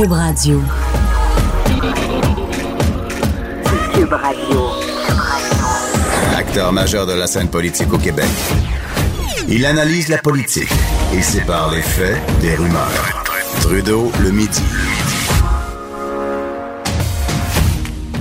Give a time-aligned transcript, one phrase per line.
[0.00, 0.62] Cube Radio.
[3.92, 4.60] Cube Radio.
[6.38, 8.24] Acteur majeur de la scène politique au Québec.
[9.46, 10.72] Il analyse la politique
[11.12, 13.24] et sépare les faits des rumeurs.
[13.60, 14.62] Trudeau le midi.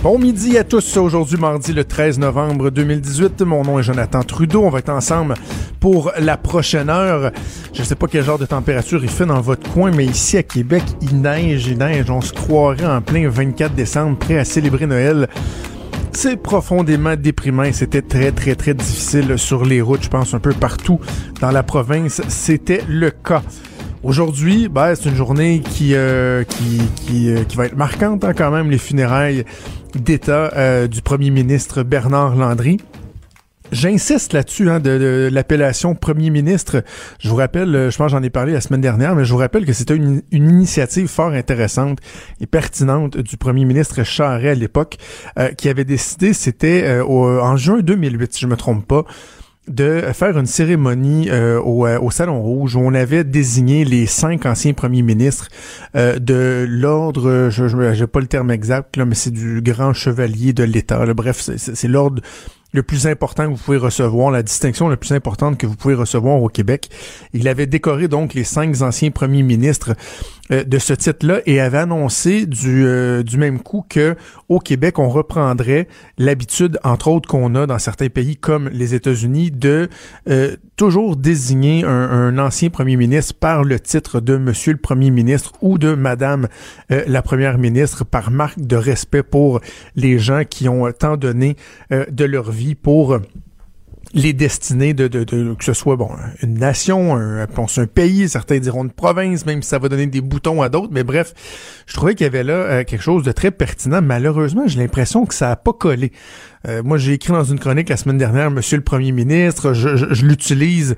[0.03, 0.97] Bon midi à tous.
[0.97, 3.41] Aujourd'hui, mardi le 13 novembre 2018.
[3.43, 4.63] Mon nom est Jonathan Trudeau.
[4.65, 5.35] On va être ensemble
[5.79, 7.31] pour la prochaine heure.
[7.73, 10.37] Je ne sais pas quel genre de température il fait dans votre coin, mais ici
[10.37, 12.09] à Québec, il neige, il neige.
[12.09, 15.27] On se croirait en plein 24 décembre, prêt à célébrer Noël.
[16.11, 20.53] C'est profondément déprimant c'était très, très, très difficile sur les routes, je pense, un peu
[20.53, 20.99] partout
[21.39, 22.21] dans la province.
[22.27, 23.43] C'était le cas.
[24.01, 28.33] Aujourd'hui, ben, c'est une journée qui, euh, qui, qui, euh, qui, va être marquante hein,
[28.33, 29.43] quand même, les funérailles
[29.93, 32.77] d'État euh, du premier ministre Bernard Landry.
[33.71, 36.83] J'insiste là-dessus hein, de, l'appellation premier ministre.
[37.19, 39.65] Je vous rappelle, je pense j'en ai parlé la semaine dernière, mais je vous rappelle
[39.65, 41.99] que c'était une, initiative fort intéressante
[42.41, 44.97] et pertinente du premier ministre Charest à l'époque,
[45.57, 49.05] qui avait décidé, c'était en juin 2008, si je me trompe pas,
[49.69, 54.07] de faire une cérémonie euh, au, euh, au, Salon Rouge où on avait désigné les
[54.07, 55.47] cinq anciens premiers ministres
[55.95, 60.53] euh, de l'ordre, je n'ai pas le terme exact, là, mais c'est du grand chevalier
[60.53, 61.05] de l'État.
[61.13, 62.21] Bref, c'est l'ordre
[62.71, 65.95] le plus important que vous pouvez recevoir, la distinction la plus importante que vous pouvez
[65.95, 66.89] recevoir au Québec.
[67.33, 69.95] Il avait décoré donc les cinq anciens premiers ministres
[70.51, 74.15] euh, de ce titre-là et avait annoncé du, euh, du même coup que
[74.49, 79.51] au Québec, on reprendrait l'habitude, entre autres, qu'on a dans certains pays comme les États-Unis,
[79.51, 79.89] de
[80.27, 85.11] euh, toujours désigner un, un, ancien premier ministre par le titre de Monsieur le Premier
[85.11, 86.47] ministre ou de Madame
[86.89, 89.59] la Première ministre par marque de respect pour
[89.95, 91.55] les gens qui ont tant donné
[91.91, 93.19] de leur vie pour
[94.13, 96.09] les destinées de, que ce soit bon
[96.41, 100.21] une nation, un, un pays, certains diront une province, même si ça va donner des
[100.21, 100.91] boutons à d'autres.
[100.91, 101.33] Mais bref,
[101.85, 104.01] je trouvais qu'il y avait là euh, quelque chose de très pertinent.
[104.01, 106.11] Malheureusement, j'ai l'impression que ça a pas collé.
[106.67, 110.25] Euh, moi, j'ai écrit dans une chronique la semaine dernière, Monsieur le Premier ministre, je,
[110.25, 110.95] l'utilise.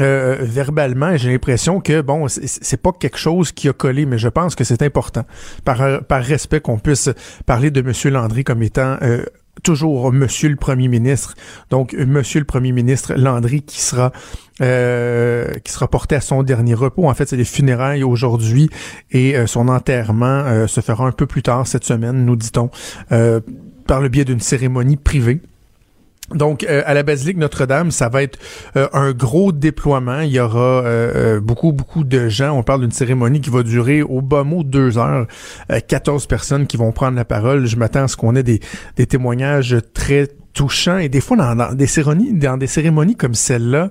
[0.00, 4.28] Euh, verbalement, j'ai l'impression que bon, c'est pas quelque chose qui a collé, mais je
[4.28, 5.22] pense que c'est important,
[5.64, 7.10] par, par respect qu'on puisse
[7.46, 8.98] parler de Monsieur Landry comme étant
[9.62, 11.34] toujours Monsieur le Premier ministre.
[11.70, 14.12] Donc, Monsieur le Premier ministre Landry qui sera
[14.62, 17.08] euh, qui sera porté à son dernier repos.
[17.08, 18.70] En fait, c'est les funérailles aujourd'hui
[19.10, 22.70] et euh, son enterrement euh, se fera un peu plus tard cette semaine, nous dit-on,
[23.86, 25.40] par le biais d'une cérémonie privée.
[26.30, 28.38] Donc, euh, à la basilique Notre-Dame, ça va être
[28.76, 30.20] euh, un gros déploiement.
[30.20, 32.56] Il y aura euh, beaucoup, beaucoup de gens.
[32.56, 35.26] On parle d'une cérémonie qui va durer au bas mot deux heures.
[35.68, 37.66] 14 personnes qui vont prendre la parole.
[37.66, 38.60] Je m'attends à ce qu'on ait des,
[38.96, 40.98] des témoignages très touchants.
[40.98, 43.90] Et des fois, dans, dans des cérémonies, dans des cérémonies comme celle-là,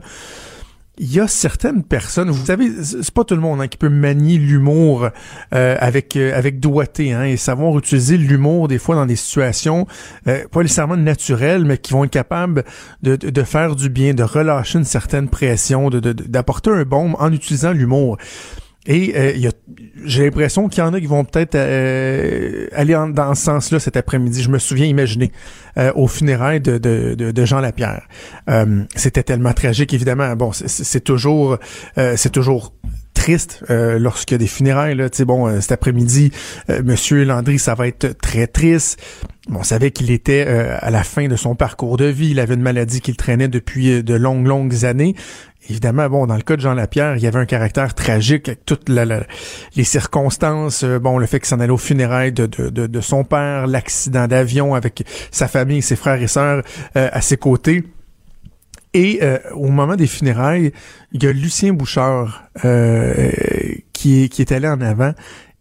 [1.00, 3.90] il y a certaines personnes, vous savez, c'est pas tout le monde hein, qui peut
[3.90, 5.10] manier l'humour
[5.54, 9.88] euh, avec euh, avec doigté hein, et savoir utiliser l'humour des fois dans des situations
[10.28, 12.64] euh, pas nécessairement naturelles, mais qui vont être capables
[13.02, 17.72] de, de, faire du bien, de relâcher une certaine pression, d'apporter un baume en utilisant
[17.72, 18.18] l'humour.
[18.86, 19.50] Et euh,
[20.04, 23.96] j'ai l'impression qu'il y en a qui vont peut-être euh, aller dans ce sens-là cet
[23.96, 24.42] après-midi.
[24.42, 25.32] Je me souviens imaginer
[25.78, 28.08] euh, au funérailles de, de, de, Jean Lapierre.
[28.50, 30.36] Euh, c'était tellement tragique, évidemment.
[30.36, 31.58] Bon, c'est toujours
[31.96, 32.74] c'est toujours
[33.14, 34.96] triste lorsqu'il y a des funérailles.
[34.96, 35.08] Là.
[35.26, 36.32] bon, cet après-midi,
[36.84, 39.02] Monsieur Landry, ça va être très triste.
[39.50, 42.32] on savait qu'il était à la fin de son parcours de vie.
[42.32, 45.16] Il avait une maladie qu'il traînait depuis de longues, longues années.
[45.70, 48.66] Évidemment, bon, dans le cas de Jean Lapierre, il y avait un caractère tragique avec
[48.66, 53.02] toutes les circonstances, euh, bon, le fait qu'il s'en allait au funérailles de, de, de,
[53.02, 56.64] son père, l'accident d'avion avec sa famille, ses frères et sœurs
[56.98, 57.84] euh, à ses côtés.
[58.94, 60.74] Et euh, au moment des funérailles,
[61.14, 62.44] il y a Lucien Bouchard
[63.94, 65.14] qui, qui est allé en avant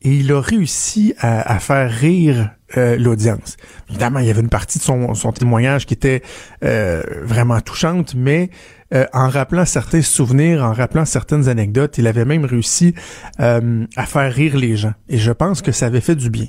[0.03, 3.57] et il a réussi à, faire rire l'audience.
[3.89, 6.23] Évidemment, il y avait une partie de son, son témoignage qui était
[6.61, 8.51] vraiment touchante, mais
[8.93, 11.99] euh, en rappelant certains souvenirs, en rappelant certaines anecdotes.
[11.99, 12.95] Il avait même réussi
[13.41, 14.95] euh, à faire rire les gens.
[15.09, 16.47] Et je pense que ça avait fait du bien.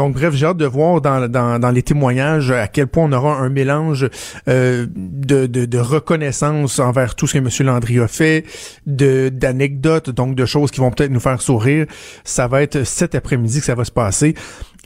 [0.00, 3.12] Donc bref, j'ai hâte de voir dans, dans, dans, les témoignages à quel point on
[3.12, 4.08] aura un mélange
[4.48, 7.66] euh, de, de, de, reconnaissance envers tout ce que M.
[7.66, 8.46] Landry a fait,
[8.86, 11.84] d'anecdotes, donc de choses qui vont peut-être nous faire sourire.
[12.24, 14.34] Ça va être cet après-midi que ça va se passer.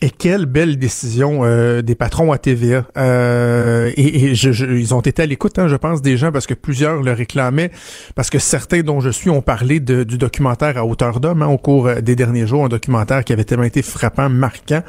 [0.02, 2.84] Et quelle belle décision euh, des patrons à TVA.
[2.96, 6.55] Euh, et, je, ils ont été à l'écoute, hein, je pense, des gens, parce que
[6.55, 7.70] plusieurs le réclamaient,
[8.16, 11.46] parce que certains dont je suis ont parlé de, du documentaire à hauteur d'homme hein,
[11.46, 14.82] au cours des derniers jours, un documentaire qui avait tellement été frappant, marquant,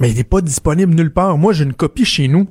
[0.00, 1.38] mais il n'est pas disponible nulle part.
[1.38, 2.48] Moi, j'ai une copie chez nous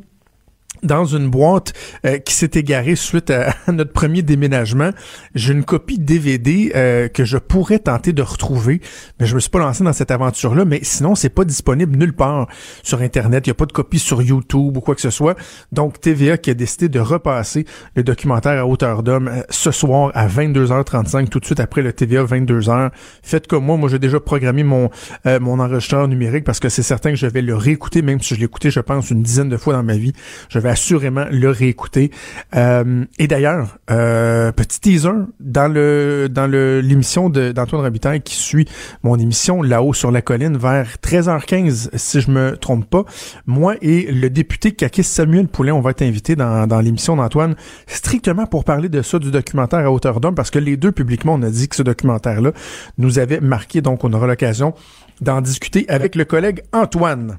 [0.83, 1.73] dans une boîte
[2.05, 4.91] euh, qui s'est égarée suite à, notre premier déménagement.
[5.35, 8.81] J'ai une copie DVD euh, que je pourrais tenter de retrouver,
[9.19, 10.65] mais je me suis pas lancé dans cette aventure-là.
[10.65, 12.47] Mais sinon, c'est pas disponible nulle part
[12.83, 13.47] sur Internet.
[13.47, 15.35] Il y a pas de copie sur YouTube ou quoi que ce soit.
[15.71, 17.65] Donc TVA qui a décidé de repasser
[17.95, 21.93] le documentaire à hauteur d'homme euh, ce soir à 22h35, tout de suite après le
[21.93, 22.91] TVA 22h.
[23.21, 23.77] Faites comme moi.
[23.77, 24.89] Moi, j'ai déjà programmé mon
[25.25, 28.39] mon enregistreur numérique parce que c'est certain que je vais le réécouter, même si je
[28.39, 30.13] l'ai écouté, je pense, une dizaine de fois dans ma vie.
[30.49, 32.09] Je vais assurément le réécouter.
[32.55, 38.67] Euh, et d'ailleurs, euh, petit teaser dans le dans le l'émission d'Antoine Robitaille qui suit
[39.03, 43.03] mon émission là-haut sur la colline vers 13h15 si je me trompe pas.
[43.45, 47.55] Moi et le député Kakis Samuel Poulet, on va être invités dans, dans l'émission d'Antoine
[47.85, 51.35] strictement pour parler de ça du documentaire à hauteur d'homme parce que les deux publiquement
[51.35, 52.51] on a dit que ce documentaire là
[52.97, 54.73] nous avait marqué donc on aura l'occasion
[55.21, 57.37] d'en discuter avec le collègue Antoine.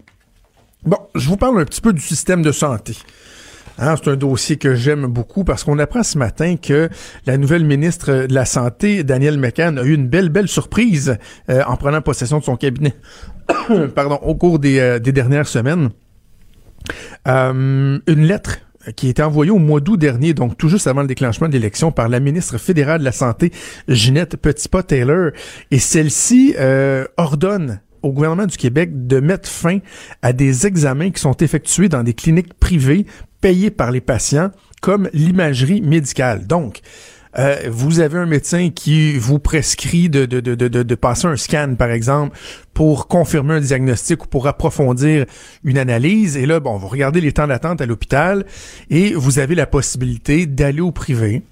[0.84, 2.94] Bon, je vous parle un petit peu du système de santé.
[3.78, 6.90] Hein, c'est un dossier que j'aime beaucoup parce qu'on apprend ce matin que
[7.26, 11.16] la nouvelle ministre de la Santé, Danielle McCann, a eu une belle, belle surprise
[11.48, 12.94] euh, en prenant possession de son cabinet
[13.94, 15.88] pardon, au cours des, euh, dernières semaines.
[17.26, 18.58] Euh, une lettre
[18.94, 21.54] qui a été envoyée au mois d'août dernier, donc tout juste avant le déclenchement de
[21.54, 23.50] l'élection, par la ministre fédérale de la Santé,
[23.88, 25.30] Ginette Petitpas-Taylor.
[25.70, 26.54] Et celle-ci
[27.16, 29.78] ordonne au gouvernement du Québec de mettre fin
[30.22, 33.06] à des examens qui sont effectués dans des cliniques privées
[33.40, 36.46] payées par les patients, comme l'imagerie médicale.
[36.46, 36.80] Donc,
[37.38, 41.36] euh, vous avez un médecin qui vous prescrit de, de, de, de, de passer un
[41.36, 42.36] scan, par exemple,
[42.74, 45.26] pour confirmer un diagnostic ou pour approfondir
[45.64, 46.36] une analyse.
[46.36, 48.46] Et là, bon, vous regardez les temps d'attente à l'hôpital
[48.88, 51.42] et vous avez la possibilité d'aller au privé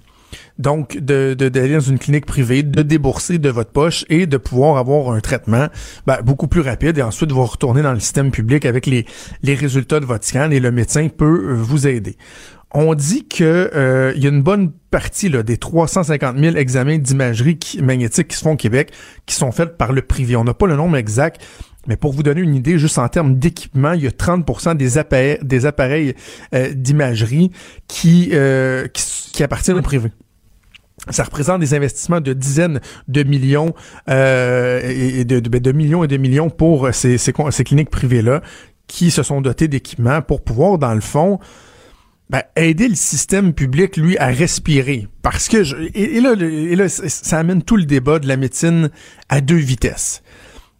[0.57, 4.77] donc de d'aller dans une clinique privée, de débourser de votre poche et de pouvoir
[4.77, 5.67] avoir un traitement
[6.05, 9.05] ben, beaucoup plus rapide et ensuite vous retourner dans le système public avec les,
[9.41, 12.17] les résultats de votre scan et le médecin peut euh, vous aider.
[12.75, 16.97] On dit que euh, il y a une bonne partie là, des 350 000 examens
[16.97, 18.91] d'imagerie magnétique qui se font au Québec
[19.27, 20.35] qui sont faits par le privé.
[20.35, 21.39] On n'a pas le nombre exact,
[21.87, 24.97] mais pour vous donner une idée, juste en termes d'équipement, il y a 30% des
[24.97, 26.15] appareils, des appareils
[26.55, 27.51] euh, d'imagerie
[27.87, 28.31] qui,
[28.93, 30.09] qui, qui appartiennent au privé.
[31.09, 33.73] Ça représente des investissements de dizaines de millions
[34.09, 37.17] euh, et de, de, millions et de millions pour ces,
[37.65, 38.41] cliniques privées-là
[38.87, 41.39] qui se sont dotées d'équipements pour pouvoir, dans le fond,
[42.29, 45.07] ben, aider le système public, lui, à respirer.
[45.21, 48.89] Parce que, je, et là, ça amène tout le débat de la médecine
[49.29, 50.23] à deux vitesses.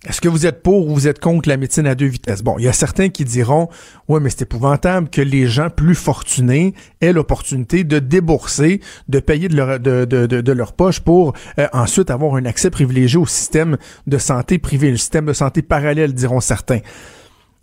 [0.06, 2.44] Est-ce que vous êtes pour ou vous êtes contre la médecine à deux vitesses?
[2.44, 3.70] Bon, il y a certains qui diront,
[4.10, 9.48] ouais, mais c'est épouvantable que les gens plus fortunés aient l'opportunité de débourser, de payer
[9.48, 13.26] de leur, de, de, de, leur poche pour euh, ensuite avoir un accès privilégié au
[13.26, 16.80] système de santé privé, le système de santé parallèle, diront certains.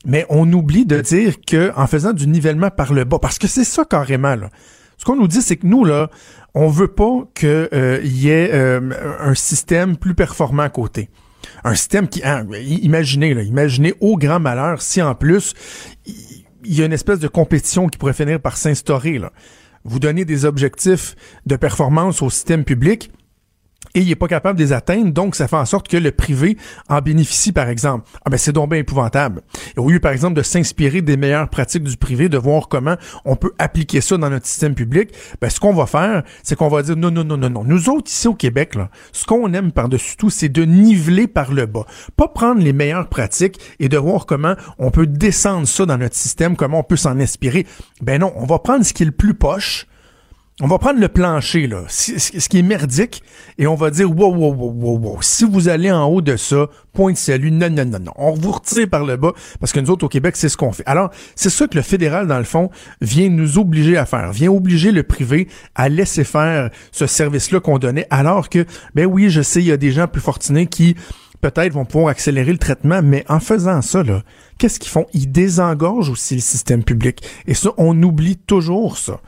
[0.06, 3.48] Mais on oublie de dire que en faisant du nivellement par le bas, parce que
[3.48, 4.48] c'est ça carrément, là.
[4.96, 6.10] Ce qu'on nous dit, c'est que nous, là,
[6.54, 8.80] on veut pas qu'il euh, y ait euh,
[9.20, 11.10] un système plus performant à côté
[11.64, 15.54] un système qui, hein, imaginez, là, imaginez au grand malheur si en plus
[16.64, 19.20] il y a une espèce de compétition qui pourrait finir par s'instaurer.
[19.84, 21.16] Vous donnez des objectifs
[21.46, 23.10] de performance au système public,
[23.94, 26.12] et il est pas capable de les atteindre, donc ça fait en sorte que le
[26.12, 26.56] privé
[26.88, 28.08] en bénéficie, par exemple.
[28.24, 29.42] Ah ben c'est donc bien épouvantable.
[29.76, 32.96] Et au lieu, par exemple, de s'inspirer des meilleures pratiques du privé, de voir comment
[33.24, 35.10] on peut appliquer ça dans notre système public,
[35.40, 37.64] ben ce qu'on va faire, c'est qu'on va dire non, non, non, non, non.
[37.64, 41.52] Nous autres, ici au Québec, là, ce qu'on aime par-dessus tout, c'est de niveler par
[41.52, 41.86] le bas.
[42.16, 46.16] Pas prendre les meilleures pratiques et de voir comment on peut descendre ça dans notre
[46.16, 47.66] système, comment on peut s'en inspirer.
[48.00, 49.86] Ben non, on va prendre ce qui est le plus poche,
[50.60, 53.22] on va prendre le plancher, là, ce qui est merdique,
[53.58, 56.36] et on va dire, wow, wow, wow, wow, wow, si vous allez en haut de
[56.36, 58.12] ça, point de salut, non, non, non, non.
[58.16, 60.72] On vous retire par le bas, parce que nous autres, au Québec, c'est ce qu'on
[60.72, 60.82] fait.
[60.86, 64.50] Alors, c'est ça que le fédéral, dans le fond, vient nous obliger à faire, vient
[64.50, 69.40] obliger le privé à laisser faire ce service-là qu'on donnait, alors que, ben oui, je
[69.40, 70.94] sais, il y a des gens plus fortunés qui,
[71.40, 74.22] peut-être, vont pouvoir accélérer le traitement, mais en faisant ça, là,
[74.58, 75.06] qu'est-ce qu'ils font?
[75.14, 77.22] Ils désengorgent aussi le système public.
[77.46, 79.20] Et ça, on oublie toujours ça.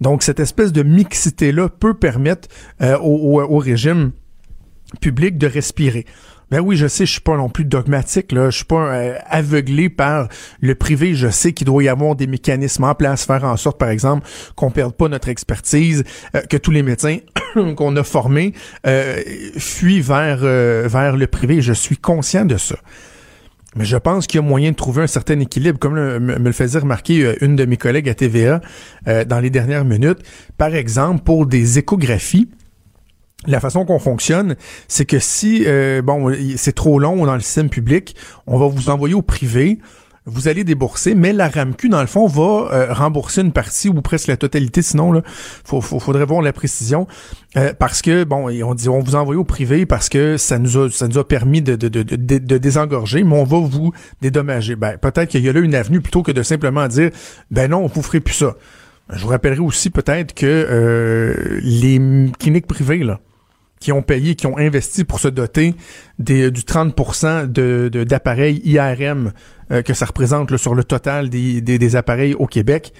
[0.00, 2.48] Donc, cette espèce de mixité-là peut permettre
[2.82, 4.12] euh, au, régime
[5.00, 6.06] public de respirer.
[6.50, 8.48] Ben oui, je sais, je suis pas non plus dogmatique, là.
[8.48, 10.28] Je suis pas euh, aveuglé par
[10.60, 11.14] le privé.
[11.14, 14.26] Je sais qu'il doit y avoir des mécanismes en place, faire en sorte, par exemple,
[14.54, 17.18] qu'on perde pas notre expertise, euh, que tous les médecins
[17.76, 18.54] qu'on a formés
[19.58, 21.60] fuient vers vers le privé.
[21.60, 22.76] Je suis conscient de ça.
[23.76, 26.52] Mais je pense qu'il y a moyen de trouver un certain équilibre, comme me, le
[26.52, 28.60] faisait remarquer euh, une de mes collègues à TVA
[29.06, 30.20] euh, dans les dernières minutes.
[30.56, 32.48] Par exemple, pour des échographies,
[33.46, 34.56] la façon qu'on fonctionne,
[34.88, 38.90] c'est que si euh, bon c'est trop long dans le système public, on va vous
[38.90, 39.78] envoyer au privé.
[40.28, 44.00] Vous allez débourser, mais la RAMQ, dans le fond, va euh, rembourser une partie ou
[44.02, 44.82] presque la totalité.
[44.82, 45.22] Sinon, là,
[45.64, 47.06] faut, faudrait voir la précision.
[47.56, 50.76] Euh, parce que, bon, on dit on vous envoie au privé parce que ça nous
[50.76, 51.76] a, ça nous a permis de,
[52.58, 54.76] désengorger, mais on va vous dédommager.
[54.76, 57.10] Ben, peut-être qu'il y a là une avenue plutôt que de simplement dire,
[57.50, 58.54] ben non, vous ferez plus ça.
[59.10, 61.98] Je vous rappellerai aussi peut-être que euh, les
[62.38, 63.20] cliniques privées, là,
[63.80, 65.74] qui ont payé, qui ont investi pour se doter
[66.18, 69.32] des, du 30% de, d'appareils IRM
[69.70, 72.92] euh, que ça représente sur le total des, des, appareils au Québec.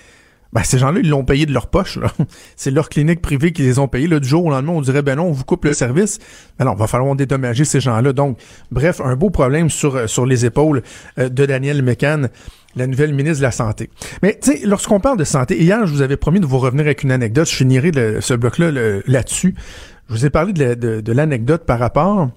[0.52, 1.98] Ben, ces gens-là, ils l'ont payé de leur poche.
[2.56, 4.06] C'est leur clinique privée qui les ont payés.
[4.06, 6.18] Là, du jour au lendemain, on dirait, ben non, on vous coupe le service.
[6.58, 8.12] Ben non, va falloir dédommager ces gens-là.
[8.12, 8.38] Donc,
[8.70, 10.82] bref, un beau problème sur, sur les épaules
[11.18, 12.28] euh, de Daniel Mécan,
[12.76, 13.90] la nouvelle ministre de la Santé.
[14.22, 16.86] Mais, tu sais, lorsqu'on parle de santé, hier, je vous avais promis de vous revenir
[16.86, 17.48] avec une anecdote.
[17.48, 19.54] Je finirai ce bloc-là là-dessus.
[20.08, 22.30] Je vous ai parlé de, l'anecdote par rapport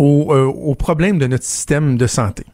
[0.00, 2.44] au, euh, au problème de notre système de santé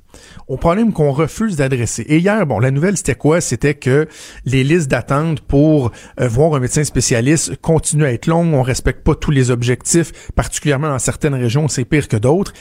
[0.49, 2.03] au problème qu'on refuse d'adresser.
[2.09, 3.41] Et hier, bon, la nouvelle, c'était quoi?
[3.41, 4.09] C'était que
[4.45, 9.03] les listes d'attente pour euh, voir un médecin spécialiste continuent à être longues, on respecte
[9.03, 12.53] pas tous les objectifs, particulièrement dans certaines régions, c'est pire que d'autres.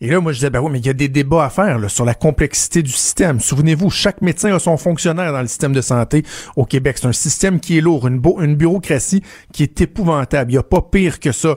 [0.00, 1.78] Et là, moi, je disais, ben oui, mais il y a des débats à faire
[1.78, 3.40] là, sur la complexité du système.
[3.40, 6.24] Souvenez-vous, chaque médecin a son fonctionnaire dans le système de santé
[6.56, 6.96] au Québec.
[7.00, 9.22] C'est un système qui est lourd, une, une bureaucratie
[9.52, 10.50] qui est épouvantable.
[10.50, 11.56] Il n'y a pas pire que ça.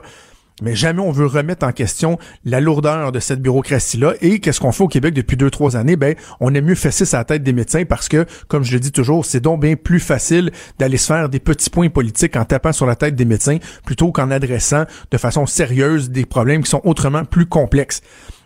[0.62, 4.14] Mais jamais on veut remettre en question la lourdeur de cette bureaucratie-là.
[4.20, 5.96] Et qu'est-ce qu'on fait au Québec depuis deux, trois années?
[5.96, 8.92] Ben, on aime mieux fesser sa tête des médecins parce que, comme je le dis
[8.92, 12.72] toujours, c'est donc bien plus facile d'aller se faire des petits points politiques en tapant
[12.72, 16.82] sur la tête des médecins plutôt qu'en adressant de façon sérieuse des problèmes qui sont
[16.84, 18.00] autrement plus complexes.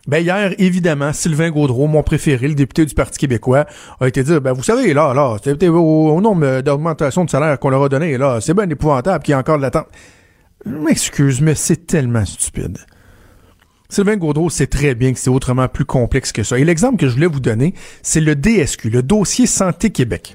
[0.09, 3.67] Ben hier, évidemment, Sylvain Gaudreau, mon préféré, le député du Parti québécois,
[4.01, 5.37] a été dit, ben vous savez, là, là,
[5.71, 9.31] au, au nombre d'augmentation de salaire qu'on leur a donné, là, c'est bien épouvantable qu'il
[9.31, 9.87] y a encore de l'attente.
[10.65, 12.79] Je m'excuse, mais c'est tellement stupide.
[13.89, 16.59] Sylvain Gaudreau sait très bien que c'est autrement plus complexe que ça.
[16.59, 20.35] Et l'exemple que je voulais vous donner, c'est le DSQ, le dossier Santé Québec.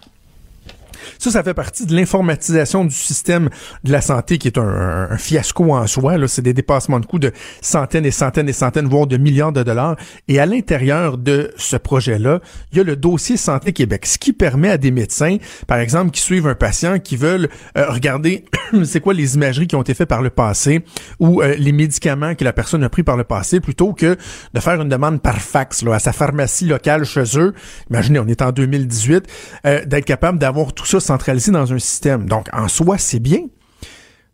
[1.20, 3.50] Ça, ça fait partie de l'informatisation du système
[3.84, 6.16] de la santé qui est un, fiasco en soi.
[6.28, 9.64] C'est des dépassements de coûts de centaines et centaines et centaines, voire de milliards de
[9.64, 9.96] dollars.
[10.28, 12.40] Et à l'intérieur de ce projet-là,
[12.72, 15.38] il y a le dossier Santé Québec, ce qui permet à des médecins,
[15.68, 18.46] par exemple, qui suivent un patient, qui veulent euh, regarder
[18.84, 20.84] c'est quoi les imageries qui ont été faites par le passé
[21.20, 24.18] ou euh, les médicaments que la personne a pris par le passé, plutôt que
[24.54, 27.54] de faire une demande par fax là, à sa pharmacie locale chez eux.
[27.90, 29.28] Imaginez, on est en 2018,
[29.66, 32.28] euh, d'être capable d'avoir tout ça centralisé dans un système.
[32.28, 33.40] Donc, en soi, c'est bien.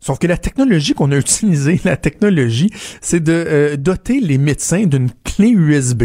[0.00, 4.84] Sauf que la technologie qu'on a utilisée, la technologie, c'est de euh, doter les médecins
[4.84, 6.04] d'une clé USB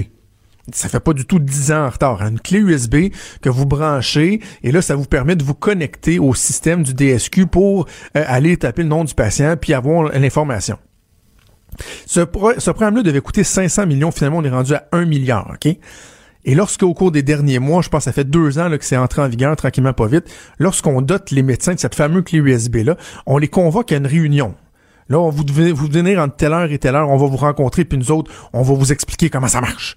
[0.74, 2.22] ça fait pas du tout 10 ans en retard.
[2.22, 3.12] Une clé USB
[3.42, 7.48] que vous branchez et là, ça vous permet de vous connecter au système du DSQ
[7.48, 10.78] pour euh, aller taper le nom du patient puis avoir l'information.
[12.06, 14.12] Ce, ce programme-là devait coûter 500 millions.
[14.12, 15.54] Finalement, on est rendu à 1 milliard.
[15.54, 15.76] OK?
[16.50, 18.98] Et lorsqu'au cours des derniers mois, je pense ça fait deux ans là, que c'est
[18.98, 20.26] entré en vigueur tranquillement pas vite,
[20.58, 24.56] lorsqu'on dote les médecins de cette fameuse clé USB-là, on les convoque à une réunion.
[25.10, 27.38] Là, on vous devez vous venir entre telle heure et telle heure, on va vous
[27.38, 29.96] rencontrer, puis nous autres, on va vous expliquer comment ça marche.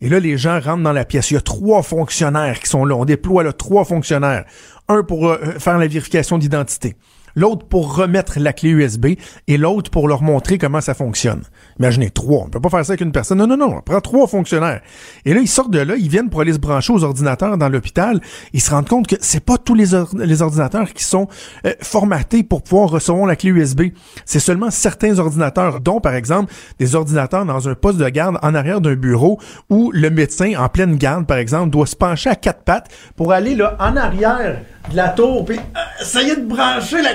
[0.00, 1.32] Et là, les gens rentrent dans la pièce.
[1.32, 2.94] Il y a trois fonctionnaires qui sont là.
[2.94, 4.44] On déploie là trois fonctionnaires.
[4.86, 6.94] Un pour euh, faire la vérification d'identité
[7.34, 9.06] l'autre pour remettre la clé USB
[9.46, 11.42] et l'autre pour leur montrer comment ça fonctionne.
[11.78, 12.44] Imaginez, trois.
[12.46, 13.38] On peut pas faire ça avec une personne.
[13.38, 13.76] Non, non, non.
[13.78, 14.80] On prend trois fonctionnaires.
[15.24, 17.68] Et là, ils sortent de là, ils viennent pour aller se brancher aux ordinateurs dans
[17.68, 18.20] l'hôpital.
[18.52, 21.28] Ils se rendent compte que c'est pas tous les, les ordinateurs qui sont
[21.66, 23.82] euh, formatés pour pouvoir recevoir la clé USB.
[24.24, 28.54] C'est seulement certains ordinateurs, dont, par exemple, des ordinateurs dans un poste de garde en
[28.54, 32.36] arrière d'un bureau où le médecin, en pleine garde, par exemple, doit se pencher à
[32.36, 34.60] quatre pattes pour aller là en arrière
[34.90, 37.14] de la tour, puis euh, essayer de brancher la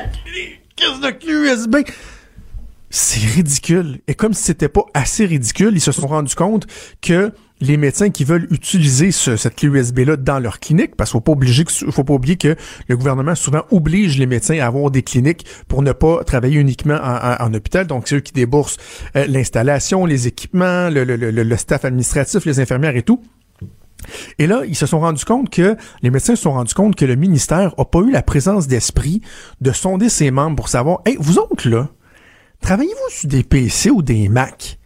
[0.75, 1.77] caisse de USB.
[2.89, 3.99] C'est ridicule.
[4.07, 6.65] Et comme si c'était pas assez ridicule, ils se sont rendus compte
[7.01, 7.31] que
[7.61, 12.03] les médecins qui veulent utiliser cette clé USB-là dans leur clinique, parce qu'il obliger, faut
[12.03, 12.55] pas oublier que
[12.87, 16.99] le gouvernement souvent oblige les médecins à avoir des cliniques pour ne pas travailler uniquement
[17.01, 17.87] en, hôpital.
[17.87, 18.77] Donc, c'est eux qui déboursent
[19.15, 23.21] euh, l'installation, les équipements, le staff administratif, les infirmières et tout.
[24.39, 27.05] Et là, ils se sont rendus compte que, les médecins se sont rendus compte que
[27.05, 29.21] le ministère a pas eu la présence d'esprit
[29.61, 31.89] de sonder ses membres pour savoir, hey, vous autres là,
[32.61, 34.79] travaillez-vous sur des PC ou des Mac?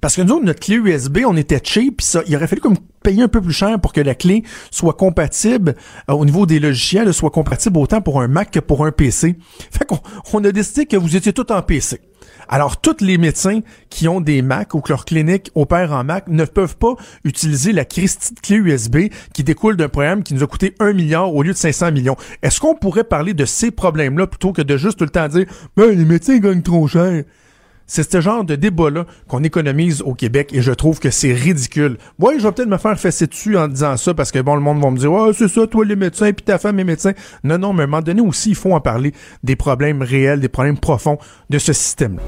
[0.00, 2.78] Parce que nous, notre clé USB, on était cheap, pis ça, il aurait fallu comme
[3.02, 5.74] payer un peu plus cher pour que la clé soit compatible
[6.08, 9.36] euh, au niveau des logiciels, soit compatible autant pour un Mac que pour un PC.
[9.70, 9.98] Fait qu'on
[10.32, 12.00] on a décidé que vous étiez tout en PC.
[12.48, 16.28] Alors, tous les médecins qui ont des Mac ou que leur clinique opère en Mac
[16.28, 16.94] ne peuvent pas
[17.24, 18.06] utiliser la clé
[18.50, 18.96] USB
[19.32, 22.16] qui découle d'un programme qui nous a coûté un milliard au lieu de 500 millions.
[22.42, 25.46] Est-ce qu'on pourrait parler de ces problèmes-là plutôt que de juste tout le temps dire,
[25.76, 27.24] ben, les médecins gagnent trop cher?
[27.92, 31.98] C'est ce genre de débat-là qu'on économise au Québec et je trouve que c'est ridicule.
[32.20, 34.60] Oui, je vais peut-être me faire fesser dessus en disant ça parce que bon, le
[34.60, 37.14] monde va me dire, oh, c'est ça, toi les médecins, puis ta femme est médecin.
[37.42, 40.38] Non, non, mais à un moment donné aussi, il faut en parler des problèmes réels,
[40.38, 41.18] des problèmes profonds
[41.50, 42.22] de ce système-là.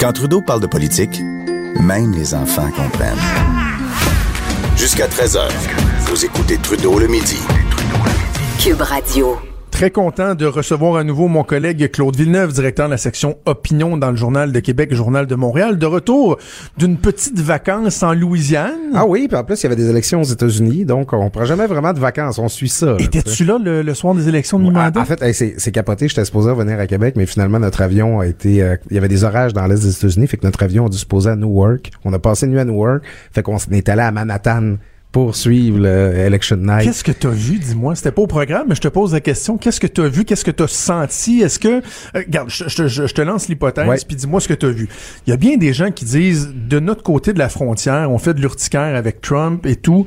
[0.00, 1.20] Quand Trudeau parle de politique,
[1.78, 3.18] même les enfants comprennent.
[4.78, 5.50] Jusqu'à 13h,
[6.06, 7.38] vous écoutez Trudeau le midi.
[8.58, 9.36] Cube Radio.
[9.84, 13.98] Très content de recevoir à nouveau mon collègue Claude Villeneuve, directeur de la section Opinion
[13.98, 16.38] dans le Journal de Québec, Journal de Montréal, de retour
[16.78, 18.92] d'une petite vacance en Louisiane.
[18.94, 21.44] Ah oui, puis en plus, il y avait des élections aux États-Unis, donc on prend
[21.44, 22.96] jamais vraiment de vacances, on suit ça.
[22.98, 25.02] Étais-tu là le, soir des élections de mi-mandat?
[25.02, 28.62] En fait, c'est capoté, j'étais supposé venir à Québec, mais finalement, notre avion a été...
[28.62, 30.88] Euh, il y avait des orages dans l'Est des États-Unis, fait que notre avion a
[30.88, 31.90] dû se poser à Newark.
[32.06, 34.76] On a passé une nuit à Newark, fait qu'on est allé à Manhattan
[35.14, 36.82] pour suivre le Election Night.
[36.82, 37.94] Qu'est-ce que tu as vu, dis-moi?
[37.94, 39.56] C'était pas au programme, mais je te pose la question.
[39.56, 40.24] Qu'est-ce que tu as vu?
[40.24, 41.40] Qu'est-ce que tu as senti?
[41.40, 41.68] Est-ce que...
[41.68, 41.80] Euh,
[42.14, 44.88] regarde, je, te lance l'hypothèse, puis dis-moi ce que tu as vu.
[45.24, 48.18] Il y a bien des gens qui disent, de notre côté de la frontière, on
[48.18, 50.04] fait de l'urticaire avec Trump et tout.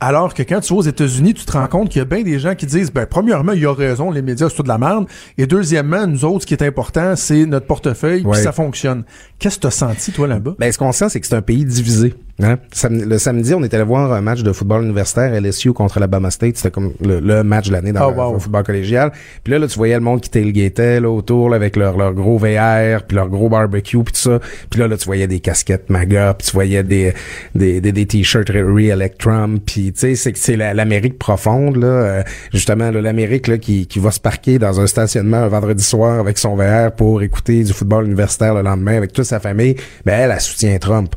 [0.00, 2.22] Alors que quand tu vas aux États-Unis, tu te rends compte qu'il y a bien
[2.22, 4.68] des gens qui disent, ben, premièrement, il y a raison, les médias, c'est tout de
[4.68, 5.06] la merde.
[5.36, 9.04] Et deuxièmement, nous autres, ce qui est important, c'est notre portefeuille, puis ça fonctionne.
[9.38, 10.54] Qu'est-ce que tu as senti, toi, là-bas?
[10.58, 12.14] Ben, ce qu'on sent, c'est que c'est un pays divisé.
[12.42, 12.58] Hein?
[12.90, 16.56] Le samedi, on était allé voir un match de football universitaire LSU contre l'Alabama State.
[16.58, 19.10] C'était comme le, match de l'année dans oh, le, football collégial.
[19.42, 22.12] Puis là, là, tu voyais le monde qui tailgatait là, autour là, avec leur, leur
[22.12, 24.38] gros VR, puis leur gros barbecue, puis tout ça.
[24.68, 27.14] Puis là, là, tu voyais des casquettes MAGA, puis tu voyais des
[27.54, 29.62] des, des, des t-shirts Re-Elect Trump.
[29.64, 31.86] Puis tu sais, c'est que c'est l'Amérique profonde, là.
[31.86, 36.20] Euh, justement, l'Amérique là, qui, qui va se parquer dans un stationnement un vendredi soir
[36.20, 39.76] avec son VR pour écouter du football universitaire le lendemain avec toute sa famille.
[40.04, 41.14] Ben, elle, elle soutient Trump.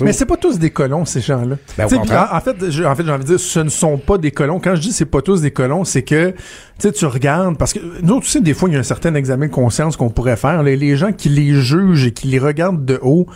[0.00, 1.56] Mais c'est pas tous des colons, ces gens-là.
[1.76, 4.60] Ben, en, fait, j'ai envie de dire, ce ne sont pas des colons.
[4.60, 6.34] Quand je dis c'est pas tous des colons, c'est que
[6.78, 9.46] tu regardes, parce que nous, tu sais, des fois, il y a un certain examen
[9.46, 10.62] de conscience qu'on pourrait faire.
[10.62, 13.26] les gens qui les jugent et qui les regardent de haut,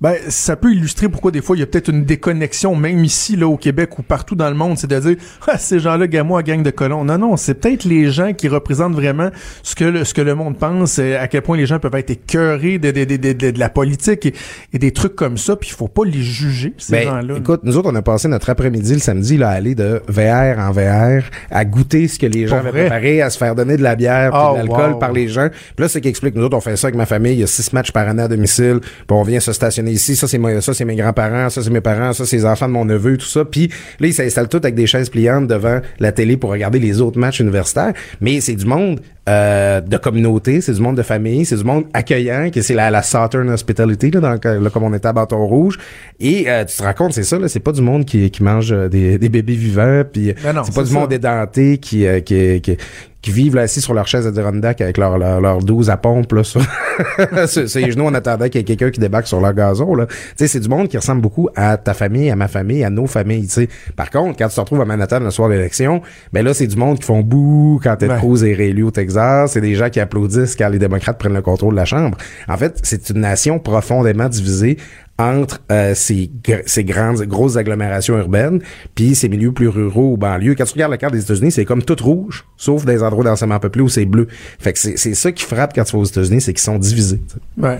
[0.00, 3.34] ben, ça peut illustrer pourquoi des fois il y a peut-être une déconnexion, même ici,
[3.34, 5.16] là, au Québec ou partout dans le monde, c'est de dire,
[5.48, 7.04] ah, ces gens-là, gamin à gang de colons.
[7.04, 9.30] Non, non, c'est peut-être les gens qui représentent vraiment
[9.64, 12.10] ce que le, ce que le monde pense, à quel point les gens peuvent être
[12.10, 14.26] écœurés de, de, de, de, la politique
[14.72, 17.34] et, des trucs comme ça, puis il faut pas les juger, ces ben, gens-là.
[17.36, 20.60] Écoute, nous autres, on a passé notre après-midi le samedi, là, à aller de VR
[20.60, 23.82] en VR, à goûter ce que les gens avaient préparé, à se faire donner de
[23.82, 25.48] la bière, puis de oh, l'alcool par les gens.
[25.48, 27.44] Puis là, c'est qui explique, nous autres, on fait ça avec ma famille, il y
[27.44, 30.60] a six matchs par année à domicile, puis on vient se stationner ici, ça c'est
[30.60, 33.16] ça c'est mes grands-parents, ça c'est mes parents, ça c'est les enfants de mon neveu,
[33.16, 33.44] tout ça.
[33.44, 33.68] Puis
[34.00, 37.18] là ils s'installent tous avec des chaises pliantes devant la télé pour regarder les autres
[37.18, 37.92] matchs universitaires.
[38.20, 41.84] Mais c'est du monde euh, de communauté, c'est du monde de famille, c'est du monde
[41.92, 45.44] accueillant, que c'est la, la Southern Hospitality, là, dans, là, comme on était à Bâton
[45.46, 45.78] Rouge.
[46.18, 48.42] Et euh, tu te rends compte, c'est ça, là, c'est pas du monde qui, qui
[48.42, 52.62] mange euh, des, des bébés vivants, puis ben c'est pas du monde édenté qui, qui,
[52.62, 52.78] qui,
[53.20, 56.32] qui vivent là assis sur leur chaise Adirondack avec leur, leur, leur 12 à pompe
[56.32, 59.94] là, sur, les genoux en attendant qu'il y ait quelqu'un qui débarque sur leur gazon.
[59.94, 60.06] Là.
[60.06, 62.90] Tu sais, c'est du monde qui ressemble beaucoup à ta famille, à ma famille, à
[62.90, 63.46] nos familles.
[63.46, 63.68] Tu sais.
[63.96, 66.00] Par contre, quand tu te retrouves à Manhattan le soir de l'élection,
[66.32, 69.52] ben là, c'est du monde qui font bouh quand Ted Cruz est réélu au Texas.
[69.52, 72.16] C'est des gens qui applaudissent quand les démocrates prennent le contrôle de la Chambre.
[72.46, 74.76] En fait, c'est une nation profondément divisée
[75.18, 76.30] entre euh, ces,
[76.66, 78.60] ces grandes grosses agglomérations urbaines
[78.94, 80.54] puis ces milieux plus ruraux ou banlieues.
[80.54, 83.58] Quand tu regardes la carte des États-Unis, c'est comme tout rouge, sauf des endroits densément
[83.58, 84.28] peuplés où c'est bleu.
[84.58, 87.20] Fait que c'est ça qui frappe quand tu vas aux États-Unis, c'est qu'ils sont divisés.
[87.56, 87.78] Ouais.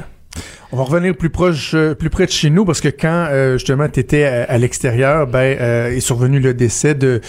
[0.71, 3.55] On va revenir plus proche, euh, plus près de chez nous parce que quand euh,
[3.55, 7.23] justement tu étais à, l'extérieur, ben euh, est survenu le décès de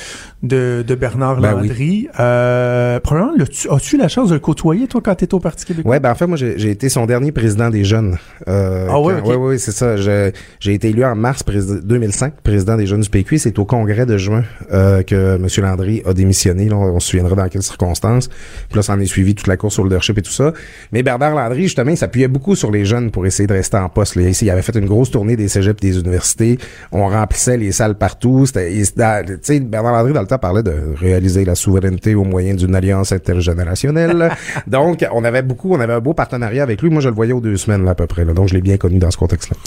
[0.43, 2.08] de, de Bernard ben Landry.
[2.19, 3.34] Euh, premièrement,
[3.71, 5.91] as-tu la chance de le côtoyer toi quand t'étais au Parti québécois?
[5.91, 8.17] Ouais, ben en fait moi j'ai été son dernier président des jeunes.
[8.47, 9.95] ah ouais, ouais, ouais, c'est ça.
[9.97, 13.38] J'ai été élu en mars 2005 président des jeunes du PQ.
[13.38, 15.47] C'est au congrès de juin que M.
[15.63, 16.69] Landry a démissionné.
[16.69, 18.28] Là, on se souviendra dans quelles circonstances.
[18.28, 20.54] Puis là, ça en est suivi toute la course au leadership et tout ça.
[20.91, 23.89] Mais Bernard Landry justement, il s'appuyait beaucoup sur les jeunes pour essayer de rester en
[23.89, 24.15] poste.
[24.15, 24.23] Là.
[24.23, 26.58] Ici, il avait fait une grosse tournée des cégeps des universités.
[26.91, 28.45] On remplissait les salles partout.
[28.52, 32.76] Tu sais, Bernard Landry, dans le temps, parlait de réaliser la souveraineté au moyen d'une
[32.76, 34.32] alliance intergénérationnelle.
[34.68, 36.89] Donc, on avait beaucoup, on avait un beau partenariat avec lui.
[36.89, 38.26] Moi, je le voyais aux deux semaines, là, à peu près.
[38.26, 38.34] Là.
[38.34, 39.58] Donc, je l'ai bien connu dans ce contexte-là.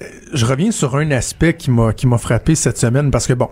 [0.00, 3.32] Euh, je reviens sur un aspect qui m'a qui m'a frappé cette semaine parce que
[3.32, 3.48] bon,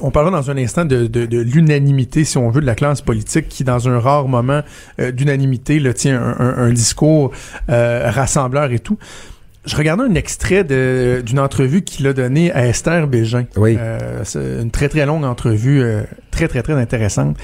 [0.00, 3.48] on parlera dans un instant de, de, l'unanimité, si on veut, de la classe politique
[3.48, 4.62] qui, dans un rare moment
[5.00, 7.30] euh, d'unanimité, tient un, discours
[7.68, 8.98] euh, rassembleur et tout.
[9.64, 13.44] Je regardais un extrait d'une entrevue qu'il a donnée à Esther Bégin.
[13.56, 13.76] Oui.
[13.78, 15.82] Euh, c'est une très, très longue entrevue,
[16.30, 17.36] très, très, très intéressante.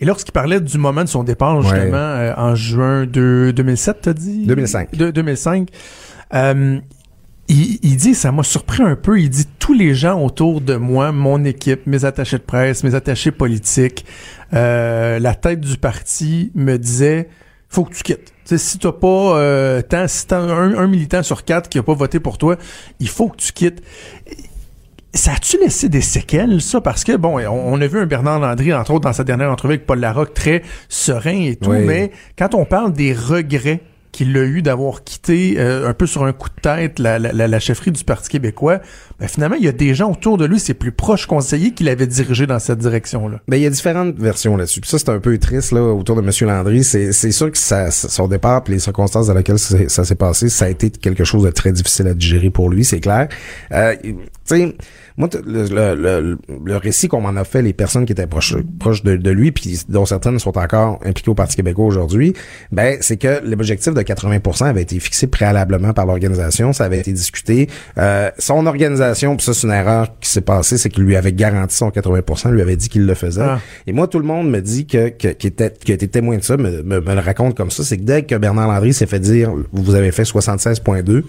[0.00, 4.46] Et lorsqu'il parlait du moment de son départ, justement, en juin de 2007, t'as dit?
[4.46, 4.94] 2005.
[4.94, 5.68] De, 2005
[7.48, 11.12] il, dit, ça m'a surpris un peu, il dit tous les gens autour de moi,
[11.12, 14.06] mon équipe, mes attachés de presse, mes attachés politiques,
[14.54, 17.28] euh, la tête du parti me disait,
[17.72, 18.32] faut que tu quittes.
[18.44, 21.94] T'sais, si t'as pas euh, tant, si t'as un, militant sur quatre qui a pas
[21.94, 22.56] voté pour toi,
[23.00, 23.82] il faut que tu quittes.
[25.14, 26.80] Ça a-tu laissé des séquelles, ça?
[26.80, 29.74] Parce que, bon, on, a vu un Bernard Landry, entre autres, dans sa dernière entrevue
[29.74, 34.44] avec Paul Larocque, très serein et tout, mais quand on parle des regrets qu'il a
[34.44, 37.90] eu d'avoir quitté euh, un peu sur un coup de tête la, la, la chefferie
[37.90, 38.80] du Parti québécois,
[39.18, 41.84] ben finalement, il y a des gens autour de lui, ses plus proches conseillers, qui
[41.84, 43.40] l'avaient dirigé dans cette direction-là.
[43.48, 44.80] Ben, il y a différentes versions là-dessus.
[44.84, 46.30] ça, c'est un peu triste, là, autour de M.
[46.48, 46.84] Landry.
[46.84, 50.48] C'est, c'est sûr que ça, son départ puis les circonstances dans lesquelles ça, s'est passé,
[50.48, 53.28] ça a été quelque chose de très difficile à digérer pour lui, c'est clair.
[53.72, 54.76] Euh, tu sais,
[55.16, 59.02] moi, le, le, le, récit qu'on m'en a fait, les personnes qui étaient proches, proches
[59.02, 62.34] de, de lui, puis dont certaines sont encore impliquées au Parti québécois aujourd'hui,
[62.70, 67.12] ben c'est que l'objectif de 80% avait été fixé préalablement par l'organisation, ça avait été
[67.12, 67.68] discuté.
[67.98, 71.32] Euh, son organisation, puis ça c'est une erreur qui s'est passée, c'est qu'il lui avait
[71.32, 73.42] garanti son 80%, lui avait dit qu'il le faisait.
[73.42, 73.60] Ah.
[73.86, 76.42] Et moi, tout le monde me dit que, que qui était qui était témoin de
[76.42, 79.20] ça, me, me, le raconte comme ça, c'est que dès que Bernard Landry s'est fait
[79.20, 81.22] dire, vous avez fait 76.2,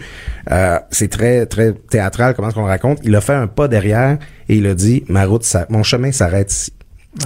[0.52, 3.00] euh, c'est très très théâtral comment est-ce qu'on le raconte.
[3.04, 6.12] Il a fait un pas derrière et il a dit ma route, ça, mon chemin
[6.12, 6.74] s'arrête ici.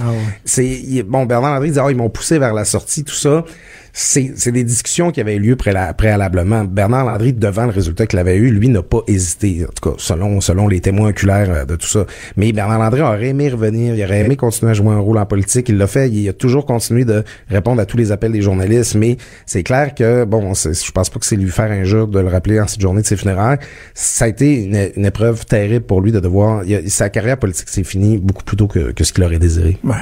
[0.00, 0.18] Ah ouais.
[0.44, 3.44] C'est bon Bernard Landry dit oh, ils m'ont poussé vers la sortie tout ça
[3.92, 6.64] c'est des discussions qui avaient eu lieu préalablement.
[6.64, 9.96] Bernard Landry, devant le résultat qu'il avait eu, lui n'a pas hésité, en tout cas
[9.98, 12.06] selon selon les témoins oculaires euh, de tout ça.
[12.36, 15.26] Mais Bernard Landry aurait aimé revenir, il aurait aimé continuer à jouer un rôle en
[15.26, 15.68] politique.
[15.68, 18.94] Il l'a fait, il a toujours continué de répondre à tous les appels des journalistes.
[18.94, 22.28] Mais c'est clair que bon, je pense pas que c'est lui faire injure de le
[22.28, 23.58] rappeler en cette journée de ses funérailles.
[23.94, 26.62] Ça a été une, épreuve terrible pour lui de devoir.
[26.86, 29.78] sa carrière politique s'est finie beaucoup plus tôt que, que ce qu'il aurait désiré.
[29.84, 29.96] Ouais.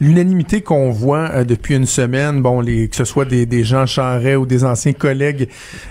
[0.00, 3.86] L'unanimité qu'on voit euh, depuis une semaine, bon, les, que ce soit des, des Jean
[3.86, 5.48] Charret ou des anciens collègues,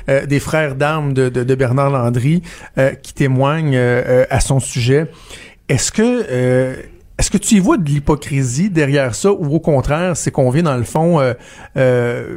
[0.09, 2.41] euh, des frères d'armes de, Bernard Landry,
[2.77, 5.07] euh, qui témoignent à son sujet.
[5.69, 6.75] Est-ce que
[7.19, 10.63] est-ce que tu y vois de l'hypocrisie derrière ça ou au contraire, c'est qu'on vient
[10.63, 11.21] dans le fond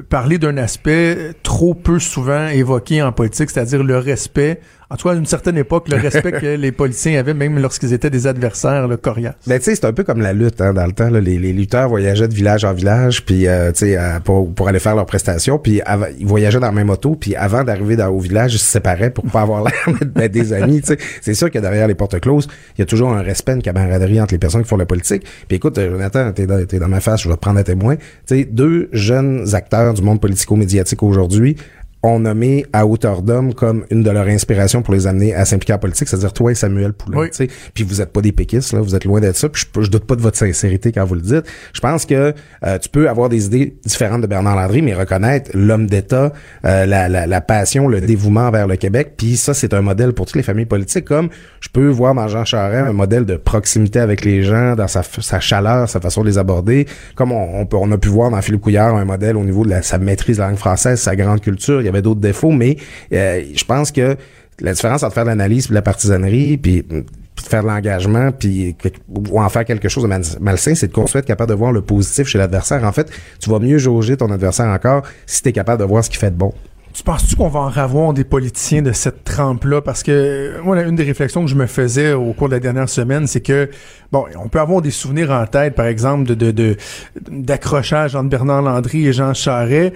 [0.09, 5.15] parler d'un aspect trop peu souvent évoqué en politique, c'est-à-dire le respect en tout cas,
[5.15, 8.87] à une certaine époque, le respect que les policiers avaient, même lorsqu'ils étaient des adversaires
[8.87, 9.35] le coriaces.
[9.47, 11.11] Ben, tu sais, c'est un peu comme la lutte, hein, dans le temps.
[11.11, 14.95] les, lutteurs voyageaient de village en village, puis, euh, tu sais, euh, pour, aller faire
[14.95, 15.81] leurs prestations, puis
[16.19, 19.25] ils voyageaient dans la même auto, puis avant d'arriver au village, ils se séparaient pour
[19.25, 20.99] pas avoir l'air d'être des amis, tu sais.
[21.21, 22.47] C'est sûr que derrière les portes closes,
[22.77, 25.25] il y a toujours un respect, une camaraderie entre les personnes qui font la politique.
[25.49, 27.97] Puis écoute, euh, Jonathan, t'es dans, dans ma face, je vais te prendre à témoin.
[27.97, 31.57] Tu sais, deux jeunes acteurs du monde politico-médiatique aujourd'hui
[32.03, 35.73] ont nommé à hauteur d'homme comme une de leurs inspirations pour les amener à s'impliquer
[35.73, 37.29] en politique, c'est-à-dire toi et Samuel Poulin.
[37.33, 39.49] sais Puis vous êtes pas des péquistes, là, vous êtes loin d'être ça.
[39.49, 41.45] Puis je, doute pas de votre sincérité quand vous le dites.
[41.73, 45.51] Je pense que euh, tu peux avoir des idées différentes de Bernard Landry, mais reconnaître
[45.55, 46.33] l'homme d'État,
[46.65, 49.15] euh, la, la, la, passion, le dévouement vers le Québec.
[49.17, 51.05] Puis ça, c'est un modèle pour toutes les familles politiques.
[51.05, 51.29] Comme
[51.61, 55.03] je peux voir dans Jean Charest un modèle de proximité avec les gens, dans sa,
[55.03, 56.87] sa chaleur, sa façon de les aborder.
[57.15, 59.65] Comme on, on, peut, on a pu voir dans Philippe Couillard un modèle au niveau
[59.65, 61.81] de la, sa maîtrise de la langue française, sa grande culture.
[61.87, 62.77] Il y avait d'autres défauts, mais
[63.13, 64.17] euh, je pense que
[64.61, 67.05] la différence entre faire l'analyse et la partisanerie, puis de
[67.37, 68.77] faire l'engagement, puis
[69.09, 71.83] ou en faire quelque chose de malsain, c'est de construire être capable de voir le
[71.83, 72.83] positif chez l'adversaire.
[72.85, 76.03] En fait, tu vas mieux jauger ton adversaire encore si tu es capable de voir
[76.03, 76.53] ce qu'il fait de bon.
[76.97, 79.83] Tu penses-tu qu'on va en revoir des politiciens de cette trempe-là?
[79.83, 82.89] Parce que, moi, une des réflexions que je me faisais au cours de la dernière
[82.89, 83.69] semaine, c'est que,
[84.13, 86.77] bon, on peut avoir des souvenirs en tête, par exemple, de,
[87.31, 89.93] d'accrochage entre Bernard Landry et Jean Charest,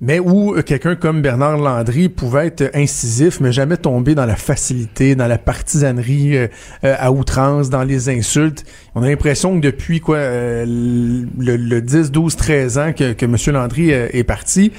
[0.00, 4.36] mais où euh, quelqu'un comme Bernard Landry pouvait être incisif, mais jamais tomber dans la
[4.36, 6.48] facilité, dans la partisanerie euh,
[6.84, 8.64] euh, à outrance, dans les insultes.
[8.94, 13.36] On a l'impression que depuis quoi le, 10, 12, 13 ans que, que M.
[13.54, 14.72] Landry est parti,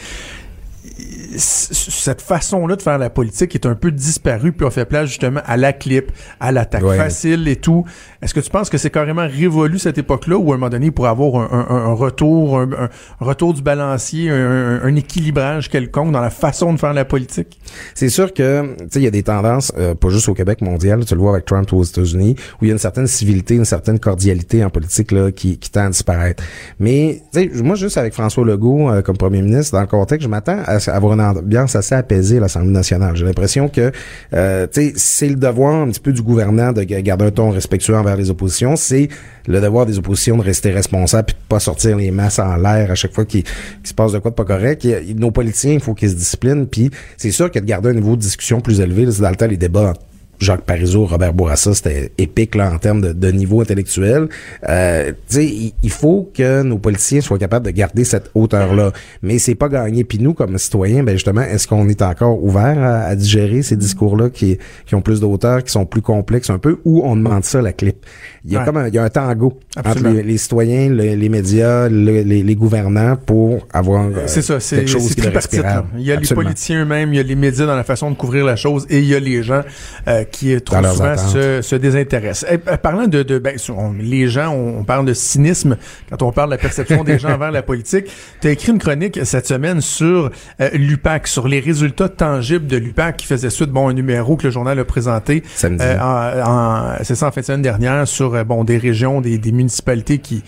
[1.38, 5.41] cette façon-là de faire la politique est un peu disparue, puis on fait place justement
[5.45, 7.86] à la clip, à l'attaque facile et tout.
[8.21, 10.91] Est-ce que tu penses que c'est carrément révolu cette époque-là, ou à un moment donné,
[10.91, 16.80] pour avoir un, retour, un, retour du balancier, un, équilibrage quelconque dans la façon de
[16.80, 17.60] faire la politique?
[17.93, 20.62] C'est sûr que, tu sais, il y a des tendances, euh, pas juste au Québec
[20.62, 23.56] mondial, tu le vois avec Trump aux États-Unis, où il y a une certaine civilité,
[23.56, 26.43] une certaine cordialité en politique là, qui, qui tend à disparaître.
[26.80, 30.24] Mais, tu sais, moi, juste avec François Legault euh, comme premier ministre, dans le contexte,
[30.24, 33.15] je m'attends à avoir une ambiance assez apaisée à l'Assemblée nationale.
[33.15, 33.91] J'ai l'impression que
[34.33, 38.17] euh, c'est le devoir un petit peu du gouvernant de garder un ton respectueux envers
[38.17, 38.75] les oppositions.
[38.75, 39.09] C'est
[39.47, 42.91] le devoir des oppositions de rester responsables et de pas sortir les masses en l'air
[42.91, 43.43] à chaque fois qu'il
[43.83, 44.88] se passe de quoi de pas correct.
[45.15, 46.67] nos politiciens, il faut qu'ils se disciplinent.
[46.67, 49.35] Puis c'est sûr que de garder un niveau de discussion plus élevé, là, dans le
[49.35, 49.93] temps, les débats
[50.39, 54.28] Jacques Parizeau, Robert Bourassa, c'était épique là en termes de, niveau intellectuel.
[54.69, 58.91] Euh, il, il faut que nos politiciens soient capables de garder cette hauteur-là.
[59.21, 60.04] Mais c'est pas gagné.
[60.04, 64.30] Puis nous, comme citoyens, ben justement, est-ce qu'on est encore ouvert à, digérer ces discours-là
[64.30, 67.43] qui, qui ont plus de hauteur, qui sont plus complexes un peu, ou on demande
[67.43, 68.06] ça la clip?
[68.45, 71.89] Il y a comme un, il y a un tango entre les, citoyens, les médias,
[71.89, 75.63] les, gouvernants pour avoir euh, c'est ça, c'est, quelque chose qui est
[75.97, 78.15] Il y a les politiciens eux-mêmes, il y a les médias dans la façon de
[78.15, 79.62] couvrir la chose et il y a les gens
[80.08, 82.49] euh, qui trop souvent se, se, désintéressent.
[82.51, 83.58] Et, euh, parlant de, de ben,
[83.99, 85.77] les gens, on, parle de cynisme
[86.10, 88.05] quand on parle de la perception des gens envers la politique.
[88.41, 90.31] Tu as écrit une chronique cette semaine sur
[90.62, 94.43] euh, l'UPAC, sur les résultats tangibles de l'UPAC qui faisait suite bon un numéro que
[94.43, 98.63] le journal a présenté euh, en, c'est ça en fin de semaine dernière sur bon
[98.63, 100.43] des régions, des, des municipalités qui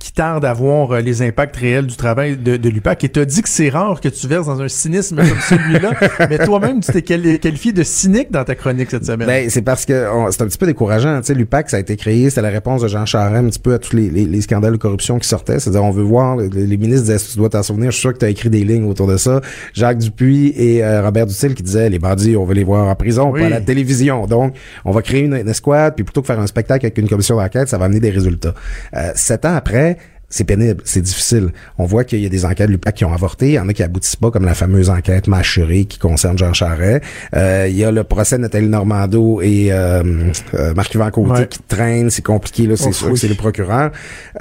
[0.00, 3.04] qui tarde à voir euh, les impacts réels du travail de, de l'UPAC.
[3.04, 5.92] Et t'as dit que c'est rare que tu verses dans un cynisme comme celui-là,
[6.30, 9.28] mais toi-même, tu t'es qualifié de cynique dans ta chronique cette semaine.
[9.28, 11.20] Ben, c'est parce que c'est un petit peu décourageant.
[11.20, 13.58] Tu sais, l'UPAC, ça a été créé, c'était la réponse de Jean Charest un petit
[13.58, 15.60] peu à tous les, les, scandales de corruption qui sortaient.
[15.60, 18.18] C'est-à-dire, on veut voir, les, ministres disaient, tu dois t'en souvenir, je suis sûr que
[18.18, 19.42] tu as écrit des lignes autour de ça.
[19.74, 22.94] Jacques Dupuis et euh, Robert Dutil qui disaient, les bandits, on veut les voir en
[22.94, 24.26] prison, pas à la télévision.
[24.26, 27.36] Donc, on va créer une, escouade, puis plutôt que faire un spectacle avec une commission
[27.36, 28.54] d'enquête, ça va amener des résultats.
[28.94, 29.89] Euh, sept ans après,
[30.30, 31.50] c'est pénible, c'est difficile.
[31.76, 33.68] On voit qu'il y a des enquêtes de l'UPAC qui ont avorté, il y en
[33.68, 37.02] a qui aboutissent pas, comme la fameuse enquête Machuré qui concerne Jean Charest.
[37.34, 41.58] Euh, il y a le procès de Nathalie Normando et euh, euh Marc-Yvan Côté qui
[41.66, 43.90] traîne, c'est compliqué, là, c'est sûr c'est le procureur.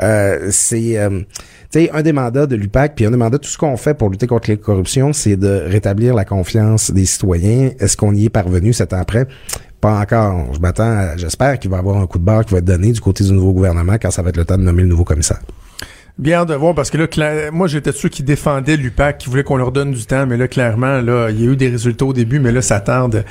[0.03, 0.99] Euh, c'est...
[1.09, 1.25] tu
[1.71, 4.09] sais, un des mandats de l'UPAC, puis un des mandats, tout ce qu'on fait pour
[4.09, 7.71] lutter contre les corruptions, c'est de rétablir la confiance des citoyens.
[7.79, 9.27] Est-ce qu'on y est parvenu sept ans après?
[9.81, 10.53] Pas encore.
[10.53, 12.91] Je m'attends, j'espère qu'il va y avoir un coup de barre qui va être donné
[12.91, 15.05] du côté du nouveau gouvernement quand ça va être le temps de nommer le nouveau
[15.05, 15.39] commissaire.
[16.19, 19.55] Bien de voir parce que là, moi j'étais ceux qui défendaient l'UPAC, qui voulaient qu'on
[19.55, 22.11] leur donne du temps, mais là clairement, là, il y a eu des résultats au
[22.11, 23.23] début, mais là ça tarde,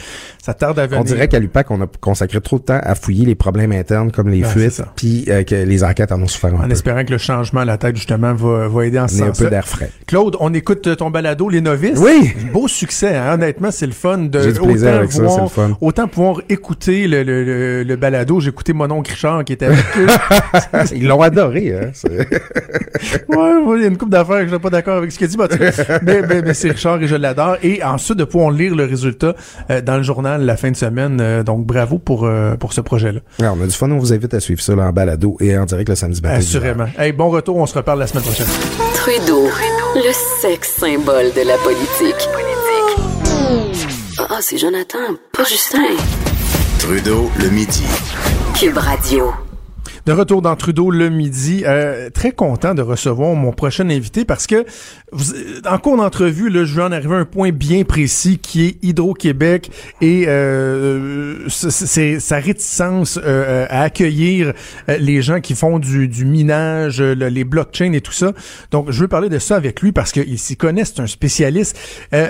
[0.43, 0.99] ça tarde à venir.
[1.03, 4.11] On dirait qu'à l'UPAC, on a consacré trop de temps à fouiller les problèmes internes
[4.11, 7.11] comme les fuites, puis euh, que les enquêtes en ont souffert un En espérant que
[7.11, 9.39] le changement à la tête justement va, va aider en ce sens.
[9.39, 9.91] un peu d'air frais.
[10.07, 11.99] Claude, on écoute ton balado Les Novices.
[11.99, 12.33] Oui.
[12.55, 13.35] Beau succès, hein?
[13.35, 15.77] honnêtement, c'est le fun de J'ai du plaisir avec ça, c'est le fun.
[15.83, 18.41] autant pouvoir écouter le, le, le, balado.
[18.41, 20.07] J'ai écouté mon oncle Richard qui était avec eux.
[20.95, 21.91] Ils l'ont adoré, hein.
[23.29, 25.29] ouais, il y a une coupe d'affaires que je suis pas d'accord avec ce qu'il
[25.29, 25.37] dit,
[26.03, 27.57] mais, mais, mais c'est Richard et je l'adore.
[27.63, 29.35] Et ensuite, de pouvoir lire le résultat
[29.71, 31.19] euh, dans le journal la fin de semaine.
[31.21, 33.21] Euh, donc, bravo pour, euh, pour ce projet-là.
[33.41, 33.91] on a du fun.
[33.91, 36.37] On vous invite à suivre ça en balado et en direct le samedi matin.
[36.37, 36.87] Assurément.
[36.99, 37.57] Hey, bon retour.
[37.57, 38.47] On se reparle la semaine prochaine.
[38.95, 39.49] Trudeau,
[39.97, 42.29] le sexe symbole de la politique.
[44.31, 44.99] Ah, c'est Jonathan,
[45.33, 45.79] pas Justin.
[46.81, 47.85] Trudeau, le midi.
[48.55, 49.48] Cube Radio.
[50.09, 54.47] De retour dans Trudeau le midi, euh, très content de recevoir mon prochain invité parce
[54.47, 54.65] que
[55.67, 58.77] en cours d'entrevue, là, je vais en arriver à un point bien précis qui est
[58.83, 64.55] Hydro-Québec et euh, c'est sa réticence euh, à accueillir
[64.99, 68.33] les gens qui font du, du minage, les blockchains et tout ça.
[68.71, 71.79] Donc, je veux parler de ça avec lui parce qu'il s'y connaît, c'est un spécialiste.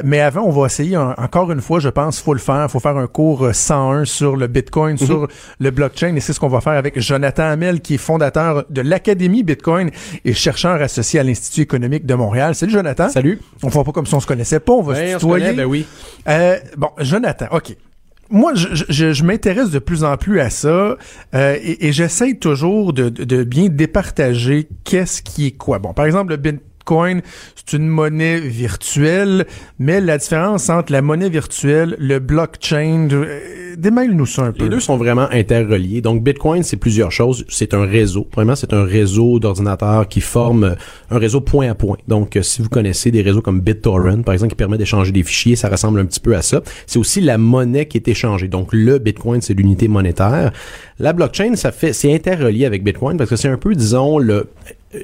[0.02, 2.96] mais avant, on va essayer encore une fois, je pense, faut le faire, faut faire
[2.96, 5.06] un cours 101 sur le Bitcoin, mhm.
[5.06, 5.28] sur
[5.60, 8.80] le blockchain et c'est ce qu'on va faire avec Jonathan Hamel qui est fondateur de
[8.80, 9.90] l'Académie Bitcoin
[10.24, 12.54] et chercheur associé à l'Institut économique de Montréal.
[12.54, 13.08] Salut Jonathan.
[13.08, 13.40] Salut.
[13.62, 15.52] On fait pas comme si on se connaissait pas, on va se tutoyer.
[15.52, 15.86] ben oui.
[16.28, 17.76] Euh, bon, Jonathan, OK
[18.30, 20.68] moi, je, je, je m'intéresse de plus en plus à ça
[21.34, 25.78] euh, et, et j'essaye toujours de, de, bien départager qu'est-ce qui est quoi.
[25.78, 27.20] Bon, par exemple, le, Bitcoin,
[27.54, 29.46] c'est une monnaie virtuelle,
[29.78, 34.64] mais la différence entre la monnaie virtuelle, le blockchain, euh, démêle-nous ça un peu.
[34.64, 36.00] Les deux sont vraiment interreliés.
[36.00, 37.44] Donc, Bitcoin, c'est plusieurs choses.
[37.50, 38.26] C'est un réseau.
[38.34, 40.76] Vraiment, c'est un réseau d'ordinateurs qui forme
[41.10, 41.98] un réseau point à point.
[42.08, 45.22] Donc, euh, si vous connaissez des réseaux comme BitTorrent, par exemple, qui permet d'échanger des
[45.22, 46.62] fichiers, ça ressemble un petit peu à ça.
[46.86, 48.48] C'est aussi la monnaie qui est échangée.
[48.48, 50.52] Donc, le Bitcoin, c'est l'unité monétaire.
[50.98, 54.34] La blockchain, ça fait, c'est interrelié avec Bitcoin parce que c'est un peu, disons, le,
[54.34, 54.46] euh,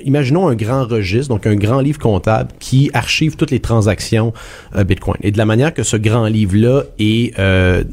[0.04, 4.32] imaginons un grand registre, donc un grand livre comptable qui archive toutes les transactions
[4.76, 5.16] euh, Bitcoin.
[5.22, 7.84] Et de la manière que ce grand livre-là est, euh,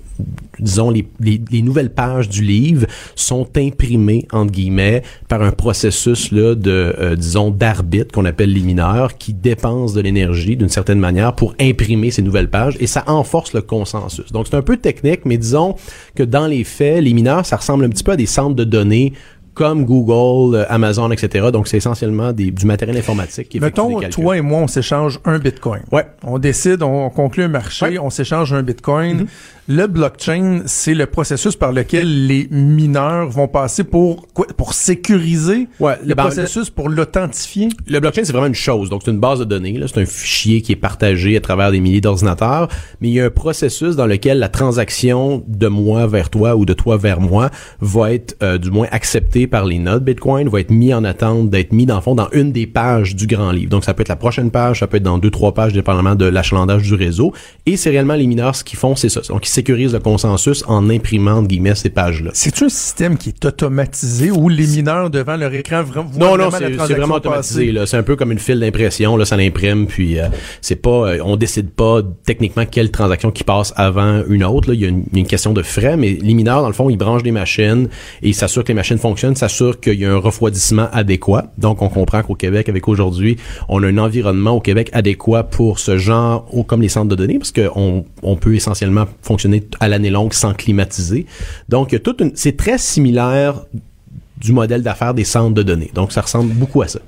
[0.60, 6.56] disons, les, les, nouvelles pages du livre sont imprimées, entre guillemets, par un processus là,
[6.56, 11.56] de, disons, d'arbitre qu'on appelle les mineurs, qui dépensent de l'énergie d'une certaine manière pour
[11.60, 14.32] imprimer ces nouvelles pages et ça enforce le consensus.
[14.32, 15.76] Donc c'est un peu technique, mais disons
[16.16, 18.64] que dans les faits, les mineurs, ça ressemble un petit peu à des centres de
[18.64, 19.14] données
[19.54, 21.50] comme Google, euh, Amazon, etc.
[21.52, 25.40] Donc, c'est essentiellement des, du matériel informatique qui Mettons, toi et moi, on s'échange un
[25.40, 25.82] Bitcoin.
[25.92, 26.06] Ouais.
[26.24, 29.24] On décide, on, conclut un marché, on s'échange un Bitcoin.
[29.24, 29.28] Mm-hmm.
[29.74, 35.70] Le blockchain, c'est le processus par lequel les mineurs vont passer pour quoi, pour sécuriser
[35.80, 37.70] ouais, le, processus pour l'authentifier?
[37.88, 38.90] Le blockchain, c'est vraiment une chose.
[38.90, 39.80] Donc, c'est une base de données.
[39.88, 42.68] C'est un fichier qui est partagé à travers des milliers d'ordinateurs.
[43.00, 46.66] Mais il y a un processus dans lequel la transaction de moi vers toi ou
[46.66, 50.60] de toi vers moi va être euh, du moins acceptée par les nodes Bitcoin, va
[50.60, 53.54] être mis en attente d'être mis dans le fond dans une des pages du grand
[53.54, 53.70] livre.
[53.70, 56.16] Donc, ça peut être la prochaine page, ça peut être dans deux, trois pages, dépendamment
[56.16, 57.32] de l'achalandage du réseau.
[57.66, 59.22] Et c'est réellement les mineurs ce qu'ils font, c'est ça.
[59.30, 62.32] Donc, sécurise le consensus en imprimant, entre guillemets, ces pages-là.
[62.34, 66.50] C'est un système qui est automatisé où les mineurs devant leur écran voient Non, non,
[66.50, 67.72] c'est vraiment automatisé.
[67.86, 69.18] C'est un peu comme une file d'impression.
[69.18, 70.30] Là, ça l'imprime, puis euh,
[70.62, 74.70] c'est pas, euh, on décide pas techniquement quelle transaction qui passe avant une autre.
[74.70, 74.74] Là.
[74.74, 77.24] Il y a une, question de frais, mais les mineurs, dans le fond, ils branchent
[77.24, 77.88] des machines
[78.24, 81.52] et ils s'assurent que les machines fonctionnent, s'assurent qu'il y a un refroidissement adéquat.
[81.60, 83.38] Donc, on comprend qu'au Québec, avec aujourd'hui,
[83.70, 87.38] on a un environnement au Québec adéquat pour ce genre, comme les centres de données,
[87.38, 89.41] parce qu'on on peut essentiellement fonctionner
[89.80, 91.26] à l'année longue sans climatiser.
[91.70, 91.96] Donc,
[92.36, 93.62] c'est très similaire
[94.38, 95.92] du modèle d'affaires des centres de données.
[95.94, 97.00] Donc, ça ressemble beaucoup à ça.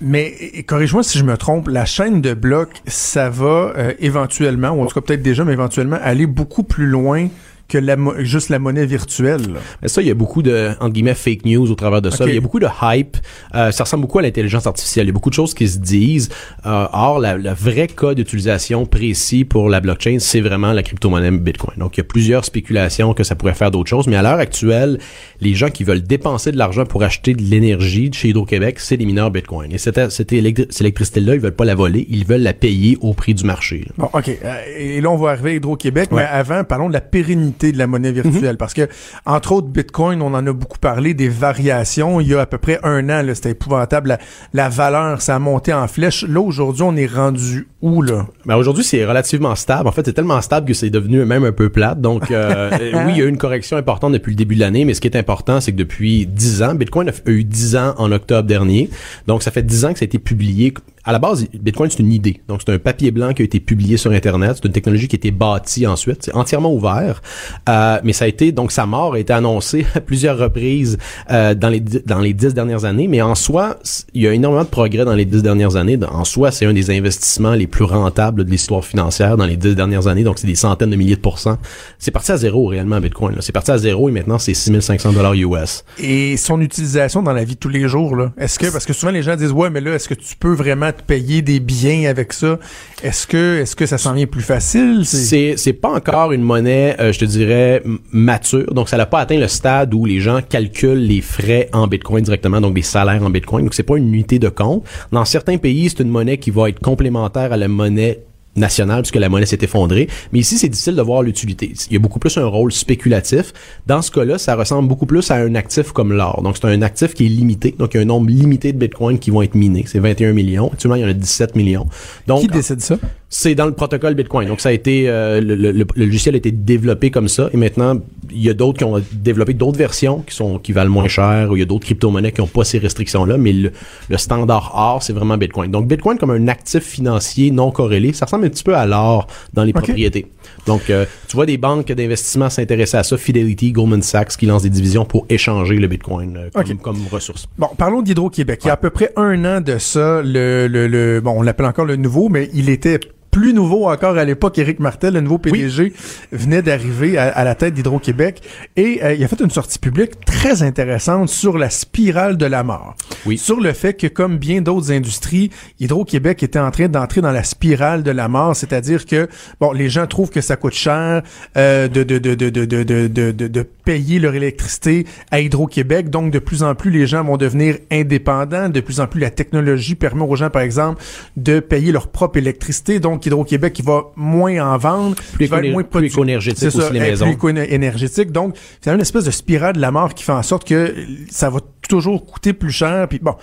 [0.00, 4.82] Mais corrige-moi si je me trompe, la chaîne de blocs, ça va euh, éventuellement, ou
[4.82, 7.28] en tout cas peut-être déjà, mais éventuellement, aller beaucoup plus loin
[7.68, 9.54] que la juste la monnaie virtuelle.
[9.82, 12.24] Mais ça, il y a beaucoup de entre guillemets fake news au travers de ça.
[12.26, 13.16] Il y a beaucoup de hype.
[13.54, 15.06] Euh, ça ressemble beaucoup à l'intelligence artificielle.
[15.06, 16.28] Il y a beaucoup de choses qui se disent.
[16.66, 21.30] Euh, or, la, la vraie cas d'utilisation précis pour la blockchain, c'est vraiment la crypto-monnaie
[21.30, 21.78] Bitcoin.
[21.78, 24.06] Donc, il y a plusieurs spéculations que ça pourrait faire d'autres choses.
[24.06, 24.98] Mais à l'heure actuelle,
[25.40, 29.06] les gens qui veulent dépenser de l'argent pour acheter de l'énergie chez Hydro-Québec, c'est les
[29.06, 29.72] mineurs Bitcoin.
[29.72, 33.34] Et cette, cette, électricité-là, ils veulent pas la voler, ils veulent la payer au prix
[33.34, 33.86] du marché.
[33.96, 34.28] Bon, OK.
[34.28, 36.10] Euh, et là, on va arriver à Hydro-Québec.
[36.12, 38.52] Mais avant, parlons de la pérennité de la monnaie virtuelle.
[38.52, 38.56] Mhm.
[38.56, 38.88] Parce que,
[39.26, 42.20] entre autres, Bitcoin, on en a beaucoup parlé, des variations.
[42.20, 44.18] Il y a à peu près un an, c'était épouvantable.
[44.52, 46.24] La, valeur, ça a monté en flèche.
[46.24, 48.26] Là, aujourd'hui, on est rendu où, là?
[48.46, 49.88] Ben, aujourd'hui, c'est relativement stable.
[49.88, 52.00] En fait, c'est tellement stable que c'est devenu même un peu plate.
[52.00, 52.70] Donc, euh,
[53.06, 55.00] oui, il y a eu une correction importante depuis le début de l'année, mais ce
[55.00, 58.48] qui est important, c'est que depuis 10 ans, Bitcoin a eu 10 ans en octobre
[58.48, 58.90] dernier.
[59.26, 61.98] Donc, ça fait 10 ans que ça a été publié à la base, Bitcoin, c'est
[61.98, 62.40] une idée.
[62.48, 64.52] Donc, c'est un papier blanc qui a été publié sur Internet.
[64.56, 66.22] C'est une technologie qui a été bâtie ensuite.
[66.22, 67.20] C'est entièrement ouvert.
[67.68, 70.96] Euh, mais ça a été, donc, sa mort a été annoncée à plusieurs reprises
[71.30, 73.06] euh, dans les dans les dix dernières années.
[73.06, 73.76] Mais en soi,
[74.14, 75.98] il y a énormément de progrès dans les dix dernières années.
[76.10, 79.74] En soi, c'est un des investissements les plus rentables de l'histoire financière dans les dix
[79.74, 80.24] dernières années.
[80.24, 81.58] Donc, c'est des centaines de milliers de pourcents.
[81.98, 83.36] C'est parti à zéro, réellement, Bitcoin.
[83.40, 85.84] C'est parti à zéro et maintenant, c'est 6500 dollars US.
[85.98, 88.32] Et son utilisation dans la vie de tous les jours, là.
[88.38, 90.54] Est-ce que, parce que souvent, les gens disent, ouais, mais là, est-ce que tu peux
[90.54, 92.58] vraiment payer des biens avec ça.
[93.02, 95.02] Est-ce que est-ce que ça s'en vient plus facile?
[95.04, 98.72] C'est c'est pas encore une monnaie, euh, je te dirais mature.
[98.72, 102.24] Donc ça n'a pas atteint le stade où les gens calculent les frais en Bitcoin
[102.24, 103.64] directement, donc des salaires en Bitcoin.
[103.64, 104.84] Donc c'est pas une unité de compte.
[105.12, 108.20] Dans certains pays, c'est une monnaie qui va être complémentaire à la monnaie
[108.56, 110.08] nationale puisque la monnaie s'est effondrée.
[110.32, 111.72] Mais ici, c'est difficile de voir l'utilité.
[111.88, 113.52] Il y a beaucoup plus un rôle spéculatif.
[113.86, 116.42] Dans ce cas-là, ça ressemble beaucoup plus à un actif comme l'or.
[116.42, 117.74] Donc, c'est un actif qui est limité.
[117.78, 119.84] Donc, il y a un nombre limité de bitcoins qui vont être minés.
[119.86, 120.70] C'est 21 millions.
[120.72, 121.86] Actuellement, il y en a 17 millions.
[122.26, 122.98] Donc, qui décide ça?
[123.28, 124.48] C'est dans le protocole Bitcoin.
[124.48, 127.50] Donc, ça a été, euh, le, logiciel a été développé comme ça.
[127.52, 127.96] Et maintenant,
[128.30, 131.50] il y a d'autres qui ont développé d'autres versions qui sont, qui valent moins cher
[131.50, 133.36] ou il y a d'autres crypto-monnaies qui n'ont pas ces restrictions-là.
[133.36, 133.72] Mais le,
[134.08, 135.70] le standard or, c'est vraiment Bitcoin.
[135.70, 139.26] Donc, Bitcoin comme un actif financier non corrélé, ça ressemble un petit peu à l'or
[139.52, 140.26] dans les propriétés.
[140.66, 144.62] Donc, euh, tu vois des banques d'investissement s'intéresser à ça, Fidelity, Goldman Sachs, qui lancent
[144.62, 147.46] des divisions pour échanger le Bitcoin euh, comme, ressource.
[147.58, 148.60] Bon, parlons d'Hydro-Québec.
[148.64, 151.42] Il y a à peu près un an de ça, le, le, le bon, on
[151.42, 153.00] l'appelle encore le nouveau, mais il était
[153.34, 155.92] plus nouveau encore à l'époque, Éric Martel, le nouveau PDG, oui.
[156.30, 158.40] venait d'arriver à, à, la tête d'Hydro-Québec
[158.76, 162.62] et euh, il a fait une sortie publique très intéressante sur la spirale de la
[162.62, 162.94] mort.
[163.26, 163.36] Oui.
[163.36, 167.42] Sur le fait que, comme bien d'autres industries, Hydro-Québec était en train d'entrer dans la
[167.42, 169.28] spirale de la mort, c'est-à-dire que,
[169.60, 171.22] bon, les gens trouvent que ça coûte cher
[171.56, 176.90] euh, de, de, de, de, payer leur électricité à Hydro-Québec, donc de plus en plus
[176.90, 180.62] les gens vont devenir indépendants, de plus en plus la technologie permet aux gens, par
[180.62, 181.02] exemple,
[181.36, 185.82] de payer leur propre électricité, donc Hydro-Québec qui va moins en vendre, plus, va moins
[185.82, 187.26] plus éco-énergétique aussi les maisons.
[187.26, 188.32] Plus éco-énergétique.
[188.32, 190.94] Donc, c'est une espèce de spirale de la mort qui fait en sorte que
[191.30, 193.06] ça va toujours coûter plus cher.
[193.08, 193.34] Puis bon,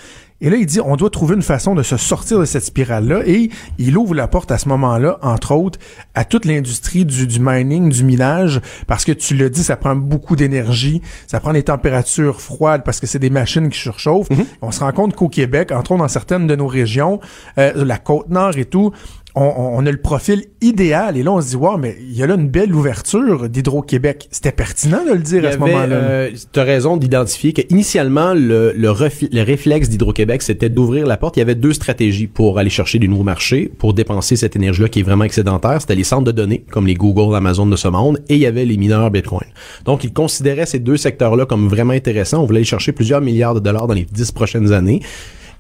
[0.41, 3.22] et là, il dit, on doit trouver une façon de se sortir de cette spirale-là.
[3.28, 5.80] Et il ouvre la porte à ce moment-là, entre autres,
[6.15, 9.96] à toute l'industrie du, du, mining, du minage, parce que tu le dis, ça prend
[9.96, 14.30] beaucoup d'énergie, ça prend des températures froides parce que c'est des machines qui surchauffent.
[14.32, 14.46] Mm-hmm.
[14.63, 17.20] On se rend compte qu'au Québec, entre autres dans certaines de nos régions,
[17.60, 18.91] euh, la côte nord et tout,
[19.36, 21.17] on, a le profil idéal.
[21.17, 24.28] Et là, on se dit, wow, mais il y a là une belle ouverture d'Hydro-Québec.
[24.32, 25.96] C'était pertinent de le dire à ce moment-là.
[25.96, 28.89] Euh, tu as raison d'identifier qu'initialement, le, le,
[29.32, 31.38] le réflexe d'Hydro-Québec, c'était d'ouvrir la porte.
[31.38, 34.89] Il y avait deux stratégies pour aller chercher du nouveau marché, pour dépenser cette énergie-là
[34.89, 35.80] qui est vraiment excédentaire.
[35.80, 38.46] C'était les centres de données, comme les Google, Amazon de ce monde, et il y
[38.46, 39.48] avait les mineurs Bitcoin.
[39.86, 42.41] Donc, ils considéraient ces deux secteurs-là comme vraiment intéressants.
[42.41, 45.01] On voulait aller chercher plusieurs milliards de dollars dans les dix prochaines années.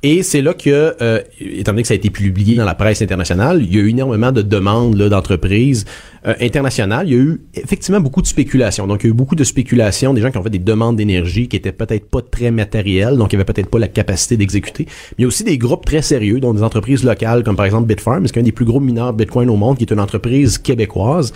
[0.03, 3.03] Et c'est là que, euh, étant donné que ça a été publié dans la presse
[3.03, 5.85] internationale, il y a eu énormément de demandes d'entreprises
[6.25, 7.07] euh, internationales.
[7.07, 8.87] Il y a eu effectivement beaucoup de spéculation.
[8.87, 10.95] Donc, il y a eu beaucoup de spéculation, des gens qui ont fait des demandes
[10.95, 14.85] d'énergie qui étaient peut-être pas très matérielles, donc il avait peut-être pas la capacité d'exécuter.
[14.87, 17.65] Mais il y a aussi des groupes très sérieux, dont des entreprises locales, comme par
[17.65, 19.99] exemple Bitfarm, qui est un des plus gros mineurs Bitcoin au monde, qui est une
[19.99, 21.31] entreprise québécoise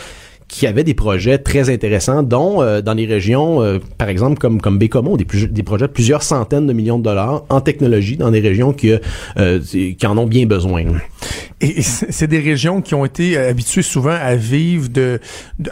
[0.48, 4.62] qui avait des projets très intéressants, dont euh, dans les régions, euh, par exemple, comme,
[4.62, 8.32] comme Bécomo, des, des projets de plusieurs centaines de millions de dollars en technologie dans
[8.32, 8.93] des régions qui,
[9.38, 10.84] euh, qui en ont bien besoin.
[11.62, 15.20] Et c'est des régions qui ont été habituées souvent à vivre de,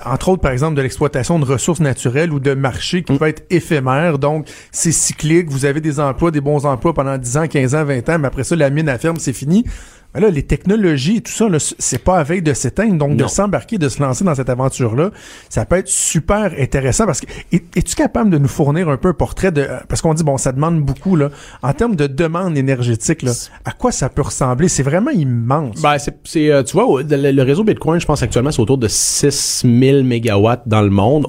[0.05, 3.17] entre autres, par exemple, de l'exploitation de ressources naturelles ou de marchés qui mm.
[3.17, 4.17] peuvent être éphémères.
[4.17, 5.49] Donc, c'est cyclique.
[5.49, 8.27] Vous avez des emplois, des bons emplois pendant 10 ans, 15 ans, 20 ans, mais
[8.27, 9.65] après ça, la mine à ferme, c'est fini.
[10.13, 11.47] Mais là, les technologies et tout ça,
[11.79, 12.97] c'est pas à veille de s'éteindre.
[12.97, 15.11] Donc, de s'embarquer, de se lancer dans cette aventure-là,
[15.49, 19.13] ça peut être super intéressant parce que es-tu capable de nous fournir un peu un
[19.13, 21.29] portrait de parce qu'on dit bon, ça demande beaucoup là
[21.61, 23.31] en termes de demande énergétique là,
[23.65, 24.67] à quoi ça peut ressembler?
[24.67, 25.81] C'est vraiment immense.
[25.81, 30.03] Ben c'est euh, tu vois le, réseau Bitcoin, je pense actuellement c'est autour de 6000
[30.03, 31.27] mégawatts dans le monde.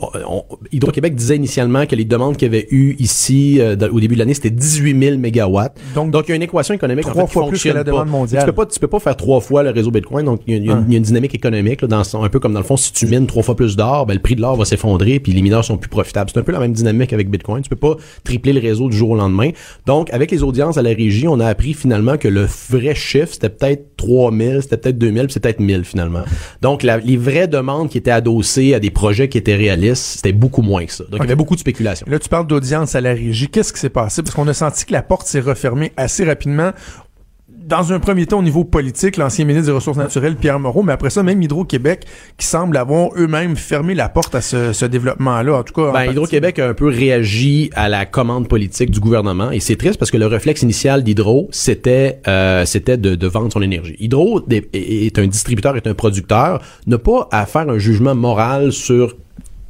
[0.73, 4.21] Hydro-Québec disait initialement que les demandes qu'il y avait eu ici euh, au début de
[4.21, 5.77] l'année, c'était 18 000 mégawatts.
[5.95, 8.45] Donc, Donc il y a une équation économique trois fois plus que la demande mondiale
[8.45, 8.67] tu peux pas
[8.99, 10.27] faire trois fois le réseau Bitcoin.
[10.27, 12.77] Donc, il y, a une dynamique économique, là, dans, un peu comme dans le fond,
[12.77, 15.33] si tu mines trois fois plus d'or, ben, le prix de l'or va s'effondrer, puis
[15.33, 16.31] les mineurs sont plus profitables.
[16.33, 17.63] C'est un peu la même dynamique avec Bitcoin.
[17.63, 19.51] Tu peux pas tripler le réseau du jour au lendemain.
[19.87, 23.33] Donc, avec les audiences à la régie, on a appris finalement que le vrai chiffre,
[23.33, 26.23] c'était peut-être 3000, c'était peut-être 2000, puis c'était peut-être 1000 finalement.
[26.63, 30.63] Donc, les vraies demandes qui étaient adossées à des projets qui étaient réalistes, c'était beaucoup
[30.63, 31.05] moins que ça.
[31.05, 32.07] Donc, il y avait beaucoup de spéculation.
[32.09, 33.49] Là, tu parles d'audience à la régie.
[33.49, 34.23] Qu'est-ce qui s'est passé?
[34.23, 36.73] Parce qu'on a senti que la porte s'est refermée assez rapidement
[37.67, 40.93] dans un premier temps, au niveau politique, l'ancien ministre des Ressources naturelles, Pierre Moreau, mais
[40.93, 42.05] après ça, même Hydro-Québec,
[42.37, 45.59] qui semble avoir eux-mêmes fermé la porte à ce, développement-là.
[45.59, 49.51] En tout cas, ben, Hydro-Québec a un peu réagi à la commande politique du gouvernement,
[49.51, 53.53] et c'est triste parce que le réflexe initial d'Hydro, c'était euh, c'était de, de, vendre
[53.53, 53.97] son énergie.
[53.99, 59.17] Hydro est, un distributeur, est un producteur, n'a pas à faire un jugement moral sur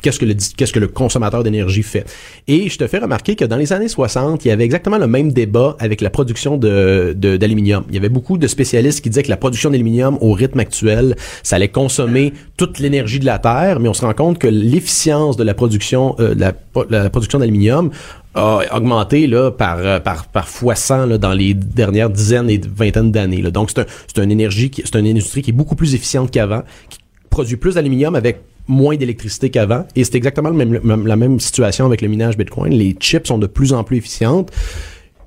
[0.05, 2.05] qu'est-ce que le qu'est-ce que le consommateur d'énergie fait.
[2.47, 5.07] Et je te fais remarquer que dans les années 60, il y avait exactement le
[5.07, 7.85] même débat avec la production de d'aluminium.
[7.89, 11.17] Il y avait beaucoup de spécialistes qui disaient que la production d'aluminium au rythme actuel,
[11.43, 15.39] ça allait consommer toute l'énergie de la terre, mais on se rend compte que l'efficience
[15.39, 16.53] de la production euh, la,
[16.91, 17.91] la production d'aluminium
[18.35, 23.11] a augmenté là par par par fois 100 là, dans les dernières dizaines et vingtaines
[23.11, 23.41] d'années.
[23.43, 26.99] Donc c'est un, une énergie c'est une industrie qui est beaucoup plus efficiente qu'avant, qui
[27.31, 29.87] produit plus d'aluminium avec moins d'électricité qu'avant.
[29.97, 32.73] Et c'est exactement le même, la même situation avec le minage Bitcoin.
[32.73, 34.51] Les chips sont de plus en plus efficientes.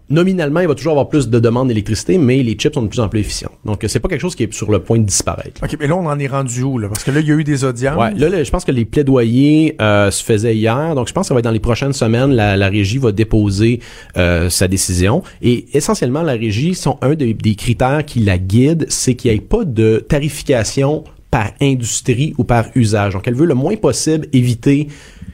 [0.09, 3.01] Nominalement, il va toujours avoir plus de demandes d'électricité, mais les chips sont de plus
[3.01, 3.51] en plus efficients.
[3.65, 5.61] Donc, c'est pas quelque chose qui est sur le point de disparaître.
[5.61, 6.87] OK, mais là, on en est rendu où, là?
[6.87, 7.97] Parce que là, il y a eu des audiences.
[7.97, 10.95] Ouais, là, je pense que les plaidoyers euh, se faisaient hier.
[10.95, 12.31] Donc, je pense que ça va être dans les prochaines semaines.
[12.31, 13.81] La, la régie va déposer
[14.15, 15.23] euh, sa décision.
[15.41, 19.41] Et essentiellement, la régie, sont un des critères qui la guide, c'est qu'il n'y ait
[19.41, 23.13] pas de tarification par industrie ou par usage.
[23.13, 24.87] Donc, elle veut le moins possible éviter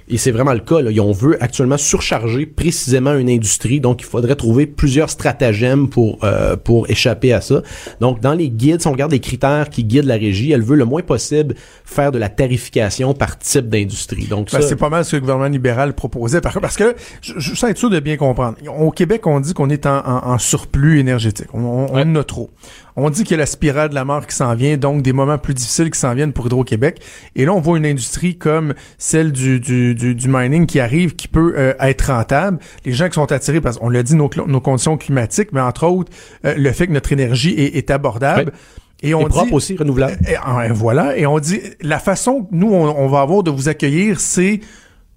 [0.09, 0.81] et c'est vraiment le cas.
[0.81, 0.91] Là.
[1.01, 3.79] On veut actuellement surcharger précisément une industrie.
[3.79, 7.61] Donc, il faudrait trouver plusieurs stratagèmes pour, euh, pour échapper à ça.
[7.99, 10.75] Donc, dans les guides, si on regarde les critères qui guident la régie, elle veut
[10.75, 14.25] le moins possible faire de la tarification par type d'industrie.
[14.25, 16.41] Donc, ben, c'est pas mal ce que le gouvernement libéral proposait.
[16.41, 18.57] Parce que, je, je sens être sûr de bien comprendre.
[18.77, 21.47] Au Québec, on dit qu'on est en, en, surplus énergétique.
[21.53, 22.49] On, on en a trop.
[22.95, 25.13] On dit qu'il y a la spirale de la mort qui s'en vient, donc des
[25.13, 27.01] moments plus difficiles qui s'en viennent pour Hydro-Québec.
[27.35, 31.27] Et là, on voit une industrie comme celle du, du, du, mining qui arrive, qui
[31.27, 32.59] peut euh, être rentable.
[32.85, 35.85] Les gens qui sont attirés, parce qu'on l'a dit, nos, nos conditions climatiques, mais entre
[35.87, 36.11] autres,
[36.45, 38.53] euh, le fait que notre énergie est, abordable.
[39.01, 40.17] Et on propre aussi, renouvelable.
[40.27, 40.35] Et,
[40.71, 41.17] voilà.
[41.17, 44.61] Et on dit, la façon que nous, on, on va avoir de vous accueillir, c'est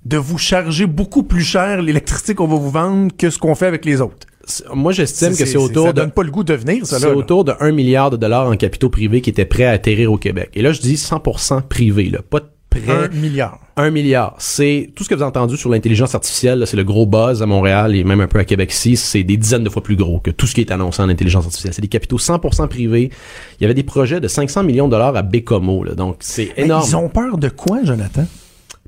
[0.04, 3.66] de vous charger beaucoup plus cher l'électricité qu'on va vous vendre que ce qu'on fait
[3.66, 4.26] avec les autres
[4.74, 7.44] moi j'estime que c'est autour ça donne pas le goût de venir ça c'est autour
[7.44, 10.50] de 1 milliard de dollars en capitaux privés qui étaient prêts à atterrir au Québec
[10.54, 12.46] et là je dis 100% privé là pas de
[12.88, 13.58] 1 milliard.
[13.76, 14.34] 1 milliard.
[14.38, 17.46] C'est tout ce que vous avez entendu sur l'intelligence artificielle c'est le gros buzz à
[17.46, 18.96] Montréal et même un peu à Québec ici.
[18.96, 21.44] C'est des dizaines de fois plus gros que tout ce qui est annoncé en intelligence
[21.44, 21.74] artificielle.
[21.74, 23.10] C'est des capitaux 100% privés.
[23.58, 25.94] Il y avait des projets de 500 millions de dollars à Bécomo là.
[25.94, 26.84] Donc c'est énorme.
[26.86, 28.24] ils ont peur de quoi Jonathan?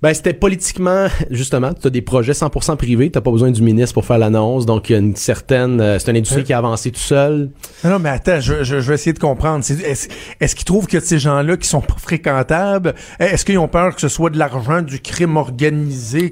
[0.02, 3.94] Ben c'était politiquement justement, tu as des projets 100% privés, t'as pas besoin du ministre
[3.94, 6.58] pour faire l'annonce, donc il y a une certaine euh, c'est une industrie qui a
[6.58, 7.50] avancé tout seul.
[7.84, 9.64] Non, mais attends, je, je, vais essayer de comprendre.
[9.68, 10.08] Est-ce
[10.40, 14.00] est qu'ils trouvent que ces gens-là qui sont pas fréquentables, est-ce qu'ils ont peur que
[14.00, 16.30] ce soit de l'argent du crime organisé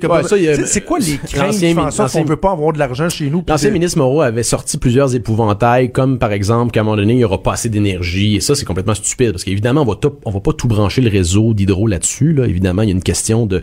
[0.67, 3.45] C'est quoi les craintes qui font ça qu'on veut pas avoir de l'argent chez nous
[3.49, 7.21] L'ancien ministre Moreau avait sorti plusieurs épouvantails, comme par exemple qu'à un moment donné il
[7.21, 10.31] y aura pas assez d'énergie, et ça c'est complètement stupide parce qu'évidemment on va on
[10.31, 12.33] va pas tout brancher le réseau d'hydro là-dessus.
[12.33, 12.47] Là.
[12.47, 13.56] Évidemment il y a une question de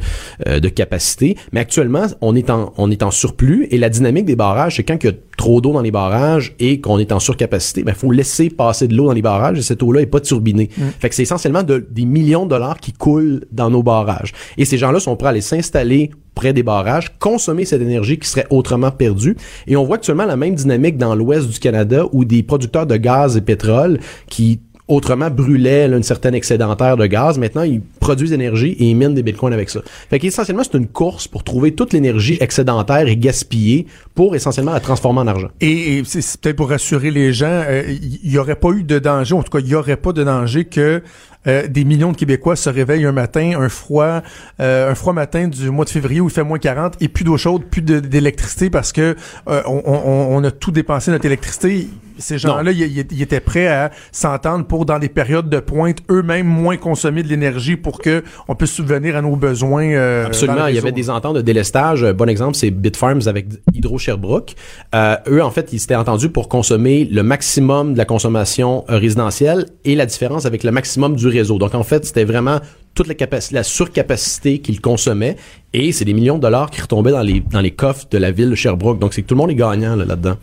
[0.47, 1.37] euh, de, capacité.
[1.51, 4.83] Mais actuellement, on est en on est en surplus et la dynamique des barrages, c'est
[4.83, 7.85] quand il y a trop d'eau dans les barrages et qu'on est en surcapacité, il
[7.85, 10.69] ben, faut laisser passer de l'eau dans les barrages et cette eau-là est pas turbinée.
[10.77, 10.83] Mm.
[10.99, 14.31] Fait que c'est essentiellement de, des millions de dollars qui coulent dans nos barrages.
[14.57, 18.27] Et ces gens-là sont prêts à aller s'installer près des barrages, consommer cette énergie qui
[18.27, 19.35] serait autrement perdue.
[19.67, 22.97] Et on voit actuellement la même dynamique dans l'ouest du Canada où des producteurs de
[22.97, 27.37] gaz et pétrole qui autrement brûlaient une certaine excédentaire de gaz.
[27.37, 29.79] Maintenant, ils produisent énergie et ils minent des bitcoins avec ça.
[30.09, 34.81] Fait qu'essentiellement, c'est une course pour trouver toute l'énergie excédentaire et gaspillée pour essentiellement la
[34.81, 35.47] transformer en argent.
[35.61, 39.35] Et, c'est peut-être pour rassurer les gens, il euh, n'y aurait pas eu de danger,
[39.35, 41.01] en tout cas, il n'y aurait pas de danger que
[41.45, 44.21] euh, des millions de Québécois se réveillent un matin, un froid,
[44.59, 47.23] euh, un froid matin du mois de février où il fait moins 40 et plus
[47.23, 49.15] d'eau chaude, plus d'électricité parce que
[49.47, 51.89] on, on, on, a tout dépensé notre électricité.
[52.17, 56.77] Ces gens-là, ils, étaient prêts à s'entendre pour, dans des périodes de pointe, eux-mêmes moins
[56.77, 60.25] consommer de l'énergie pour que on puisse subvenir à nos besoins.
[60.25, 60.67] Absolument.
[60.67, 62.05] Il y avait des ententes de délestage.
[62.13, 64.55] Bon exemple, c'est Bitfarms avec Hydro Sherbrooke.
[64.93, 69.95] eux, en fait, ils s'étaient entendus pour consommer le maximum de la consommation résidentielle et
[69.95, 71.57] la différence avec le maximum du réseau.
[71.57, 72.59] Donc en fait, c'était vraiment
[72.95, 73.15] toute la,
[73.51, 75.35] la surcapacité qu'ils consommaient
[75.73, 78.31] et c'est des millions de dollars qui retombaient dans les, dans les coffres de la
[78.31, 78.99] ville de Sherbrooke.
[78.99, 80.37] Donc c'est que tout le monde est gagnant là-dedans.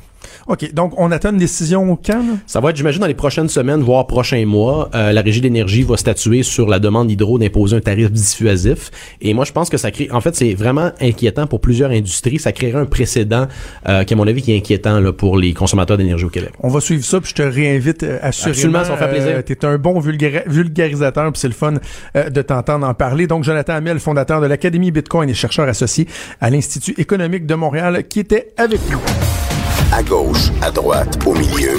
[0.46, 0.72] OK.
[0.72, 2.22] Donc, on attend une décision quand?
[2.46, 4.90] Ça va être, j'imagine, dans les prochaines semaines, voire prochains mois.
[4.94, 8.90] Euh, la Régie d'énergie va statuer sur la demande d'Hydro d'imposer un tarif dissuasif.
[9.20, 10.08] Et moi, je pense que ça crée...
[10.10, 12.38] En fait, c'est vraiment inquiétant pour plusieurs industries.
[12.38, 13.46] Ça créerait un précédent
[13.88, 16.52] euh, qui, à mon avis, qui est inquiétant là, pour les consommateurs d'énergie au Québec.
[16.60, 18.78] On va suivre ça, puis je te réinvite euh, assurément.
[18.78, 19.36] Absolument, ça fait plaisir.
[19.36, 21.74] Euh, T'es un bon vulgarisateur, puis c'est le fun
[22.14, 23.26] de t'entendre en parler.
[23.26, 26.06] Donc, Jonathan Hamel, fondateur de l'Académie Bitcoin et chercheur associé
[26.40, 29.49] à l'Institut économique de Montréal, qui était avec nous.
[29.92, 31.72] À gauche, à droite, au milieu.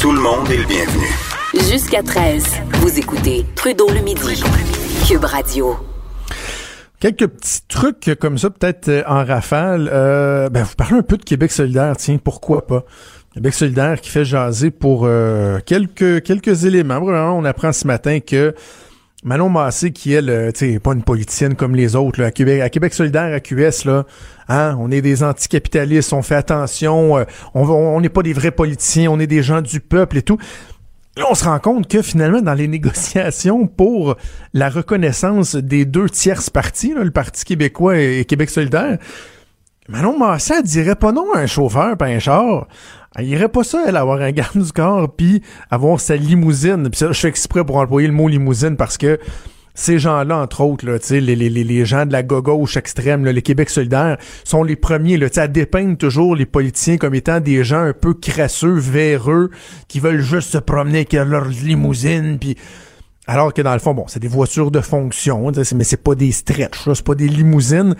[0.00, 1.06] Tout le monde est le bienvenu.
[1.70, 2.44] Jusqu'à 13,
[2.80, 4.42] vous écoutez Trudeau le midi.
[5.06, 5.76] Cube Radio.
[6.98, 9.88] Quelques petits trucs comme ça, peut-être euh, en rafale.
[9.92, 12.84] Euh, ben, vous parlez un peu de Québec solidaire, tiens, pourquoi pas?
[13.32, 16.98] Québec solidaire qui fait jaser pour euh, quelques quelques éléments.
[16.98, 18.56] Vraiment, on apprend ce matin que
[19.24, 22.60] Manon Massé, qui elle, tu sais, pas une politicienne comme les autres, là, à Québec,
[22.60, 24.04] à Québec solidaire, à QS, là,
[24.50, 29.10] hein, on est des anticapitalistes, on fait attention, euh, on n'est pas des vrais politiciens,
[29.10, 30.38] on est des gens du peuple et tout.
[31.16, 34.16] Là, on se rend compte que finalement, dans les négociations pour
[34.52, 38.98] la reconnaissance des deux tierces partis, le Parti québécois et, Québec solidaire,
[39.88, 42.68] Manon Massé, elle dirait pas non à un chauffeur, pas un char.
[43.16, 46.88] Elle irait pas ça, elle, avoir un garde du corps, puis avoir sa limousine.
[46.90, 49.18] Puis ça, je fais exprès pour employer le mot limousine parce que
[49.74, 53.42] ces gens-là, entre autres, là, les, les, les gens de la gauche extrême, là, les
[53.42, 57.82] Québec solidaires, sont les premiers là, à dépeindre toujours les politiciens comme étant des gens
[57.82, 59.50] un peu crasseux, véreux,
[59.88, 62.56] qui veulent juste se promener avec leur limousine, puis...
[63.26, 66.30] Alors que dans le fond, bon, c'est des voitures de fonction, mais c'est pas des
[66.30, 67.96] stretch, c'est pas des limousines.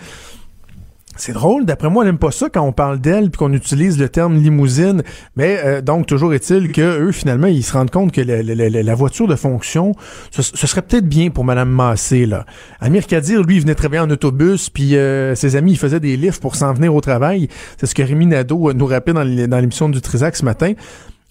[1.17, 3.97] C'est drôle, d'après moi, elle n'aime pas ça quand on parle d'elle puis qu'on utilise
[3.97, 5.01] le terme limousine.
[5.35, 9.27] Mais euh, donc, toujours est-il que eux, finalement, ils se rendent compte que la, voiture
[9.27, 9.93] de fonction,
[10.31, 12.45] ce, serait peut-être bien pour Madame Massé, là.
[12.81, 16.17] Amir Kadir, lui, il venait travailler en autobus, puis euh, ses amis, ils faisaient des
[16.17, 17.47] lifts pour s'en venir au travail.
[17.77, 19.13] C'est ce que Rémi Nadeau nous rappelait
[19.47, 20.73] dans l'émission du Trisac ce matin.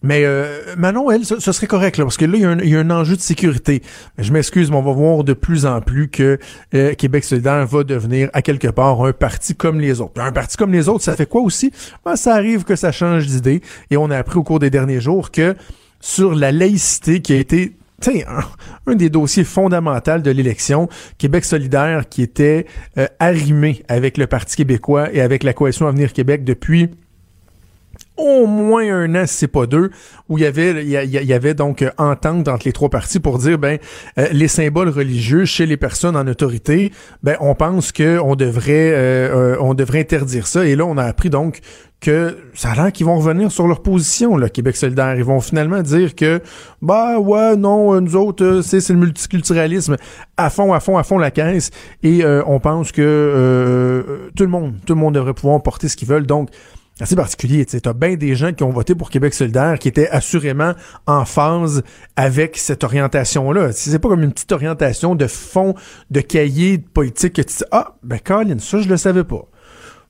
[0.05, 2.91] Mais euh, Manon, elle, ce, serait correct, là, parce que là, il y, a un,
[2.91, 3.81] enjeu de sécurité.
[4.19, 6.39] Je m'excuse, mais on va voir de plus en plus que
[6.75, 10.21] euh, Québec solidaire va devenir, à quelque part, un parti comme les autres.
[10.21, 11.73] Un parti comme les autres, ça fait quoi aussi?
[12.05, 13.63] Ben, ça arrive que ça change d'idée.
[13.91, 15.57] Et on a appris au cours des derniers jours que
[16.01, 17.73] sur la laïcité qui a été
[18.07, 22.67] un, un des dossiers fondamentaux de l'élection, Québec solidaire qui était
[22.99, 26.91] euh, arrimé avec le Parti québécois et avec la coalition Avenir Québec depuis
[28.17, 29.91] au moins un an, si c'est pas deux,
[30.29, 33.39] où il y avait, il y, avait donc euh, entente entre les trois parties pour
[33.39, 33.79] dire ben
[34.19, 36.93] euh, les symboles religieux chez les personnes en autorité,
[37.23, 40.65] ben on pense que on devrait, euh, on devrait interdire ça.
[40.65, 41.61] Et là, on a appris donc
[42.01, 45.17] que ça a l'air qu'ils vont revenir sur leur position, le Québec solidaire.
[45.17, 46.41] Ils vont finalement dire que,
[46.83, 49.97] bah ouais, non, nous autres, c'est le multiculturalisme
[50.37, 51.71] à fond, à fond, à fond la caisse.
[52.03, 56.09] Et on pense que tout le monde, tout le monde devrait pouvoir porter ce qu'ils
[56.09, 56.27] veulent.
[56.27, 56.51] Donc,
[57.01, 57.67] assez particulier.
[57.67, 60.75] Tu as bien des gens qui ont voté pour Québec solidaire qui étaient assurément
[61.07, 61.83] en phase
[62.17, 63.73] avec cette orientation-là.
[63.73, 65.75] C'est pas comme une petite orientation de fond,
[66.11, 69.49] de cahier de politique que tu dis, ah, ben Colin, ça, je le savais pas.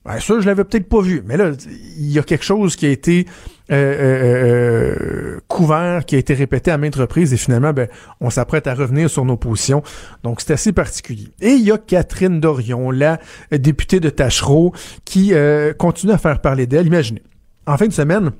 [0.05, 1.23] Ben, ça, je l'avais peut-être pas vu.
[1.25, 1.51] Mais là,
[1.97, 3.25] il y a quelque chose qui a été
[3.71, 4.95] euh, euh,
[5.35, 7.87] euh, couvert, qui a été répété à maintes reprises, et finalement, ben,
[8.21, 9.83] on s'apprête à revenir sur nos positions.
[10.23, 11.29] Donc, c'est assez particulier.
[11.41, 13.19] Et il y a Catherine Dorion, la
[13.51, 15.33] députée de Tachereau, qui
[15.77, 16.87] continue à faire parler d'elle.
[16.87, 17.23] Imaginez,
[17.65, 18.31] en fin de semaine,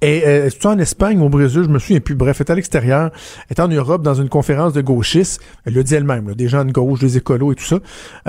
[0.00, 2.14] et euh, en Espagne au Brésil, je me souviens plus.
[2.14, 3.10] Bref, elle est à l'extérieur,
[3.48, 5.40] elle est en Europe dans une conférence de gauchistes.
[5.64, 7.78] Elle le dit elle-même, des gens de gauche, des écolos et tout ça.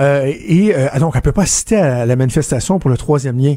[0.00, 3.54] Euh, et euh, donc, elle peut pas assister à la manifestation pour le troisième lien.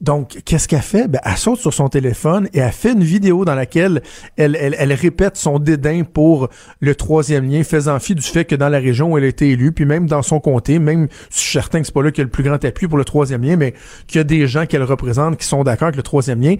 [0.00, 1.08] Donc, qu'est-ce qu'elle fait?
[1.08, 4.02] Ben, elle saute sur son téléphone et elle fait une vidéo dans laquelle
[4.36, 6.48] elle, répète son dédain pour
[6.80, 9.50] le troisième lien, faisant fi du fait que dans la région où elle a été
[9.50, 12.22] élue, puis même dans son comté, même je suis certain que c'est pas là qu'il
[12.22, 13.74] y a le plus grand appui pour le troisième lien, mais
[14.06, 16.54] qu'il y a des gens qu'elle représente qui sont d'accord avec le troisième lien,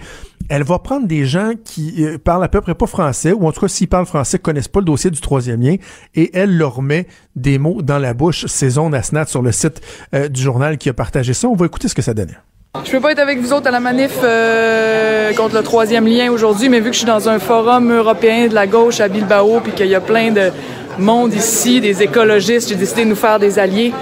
[0.51, 3.53] elle va prendre des gens qui euh, parlent à peu près pas français, ou en
[3.53, 5.77] tout cas s'ils parlent français, connaissent pas le dossier du troisième lien,
[6.15, 8.45] et elle leur met des mots dans la bouche.
[8.47, 9.81] Saison Nasnat sur le site
[10.15, 11.49] euh, du journal qui a partagé ça.
[11.49, 12.37] On va écouter ce que ça donnait.
[12.85, 16.31] Je peux pas être avec vous autres à la manif euh, contre le troisième lien
[16.31, 19.59] aujourd'hui, mais vu que je suis dans un forum européen de la gauche à Bilbao,
[19.59, 20.53] puis qu'il y a plein de
[20.97, 23.93] monde ici, des écologistes, j'ai décidé de nous faire des alliés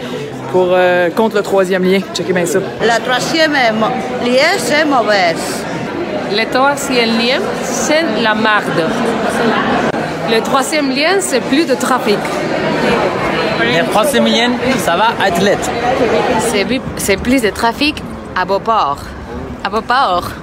[0.53, 2.01] pour euh, contre le troisième lien.
[2.13, 2.59] Checkez bien ça.
[2.59, 5.65] Le troisième lien, c'est mauvaise.
[6.31, 8.85] Le troisième lien, c'est la marde.
[10.31, 12.19] Le troisième lien, c'est plus de trafic.
[13.61, 15.71] Le troisième lien, ça va athlète.
[16.99, 18.03] C'est plus de trafic
[18.39, 19.01] à Beauport.
[19.65, 20.31] À Beauport.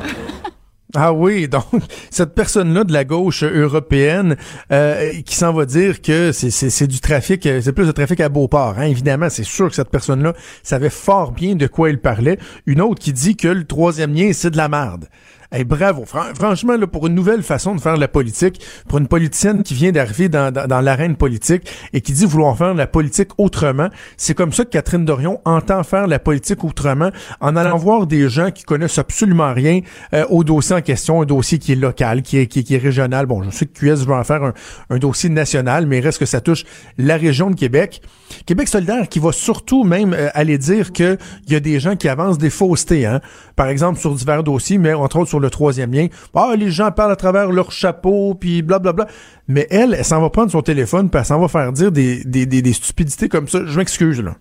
[0.98, 1.66] Ah oui, donc
[2.10, 4.38] cette personne-là de la gauche européenne
[4.72, 8.76] euh, qui s'en va dire que c'est du trafic, c'est plus de trafic à Beauport.
[8.78, 8.84] Hein.
[8.84, 10.34] Évidemment, c'est sûr que cette personne-là
[10.64, 12.40] savait fort bien de quoi il parlait.
[12.66, 15.10] Une autre qui dit que le troisième lien, c'est de la merde.
[15.56, 16.04] Hey, bravo.
[16.06, 19.94] franchement, là, pour une nouvelle façon de faire la politique, pour une politicienne qui vient
[19.94, 21.62] d'arriver dans, dans, l'arène politique
[21.94, 23.88] et qui dit vouloir faire la politique autrement,
[24.18, 28.28] c'est comme ça que Catherine Dorion entend faire la politique autrement en allant voir des
[28.28, 29.80] gens qui connaissent absolument rien
[30.14, 33.26] euh, au dossier en question, un dossier qui est local, qui est, qui, est régional.
[33.26, 34.54] Bon, je sais que QS veut en faire un,
[34.90, 36.66] un dossier national, mais reste que ça touche
[36.98, 38.02] la région de Québec.
[38.46, 42.10] Québec solidaire qui va surtout même euh, aller dire qu'il y a des gens qui
[42.10, 43.22] avancent des faussetés, hein?
[43.56, 46.08] par exemple sur divers dossiers, mais entre autres sur le troisième lien.
[46.34, 49.08] Ah, les gens parlent à travers leur chapeau, puis blablabla.
[49.48, 52.24] Mais elle, elle, s'en va prendre son téléphone, puis elle s'en va faire dire des,
[52.24, 53.66] des, stupidités comme ça.
[53.66, 54.36] Je m'excuse, là.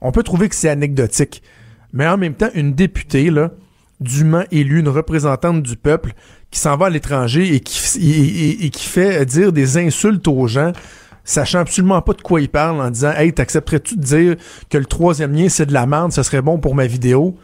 [0.00, 1.42] On peut trouver que c'est anecdotique.
[1.92, 3.52] Mais en même temps, une députée, là,
[4.00, 6.12] dûment élue, une représentante du peuple,
[6.50, 10.72] qui s'en va à l'étranger et qui, qui fait dire des insultes aux gens,
[11.24, 14.36] sachant absolument pas de quoi il parle, en disant Hey, t'accepterais-tu de dire
[14.68, 17.36] que le troisième lien, c'est de la merde, ce serait bon pour ma vidéo?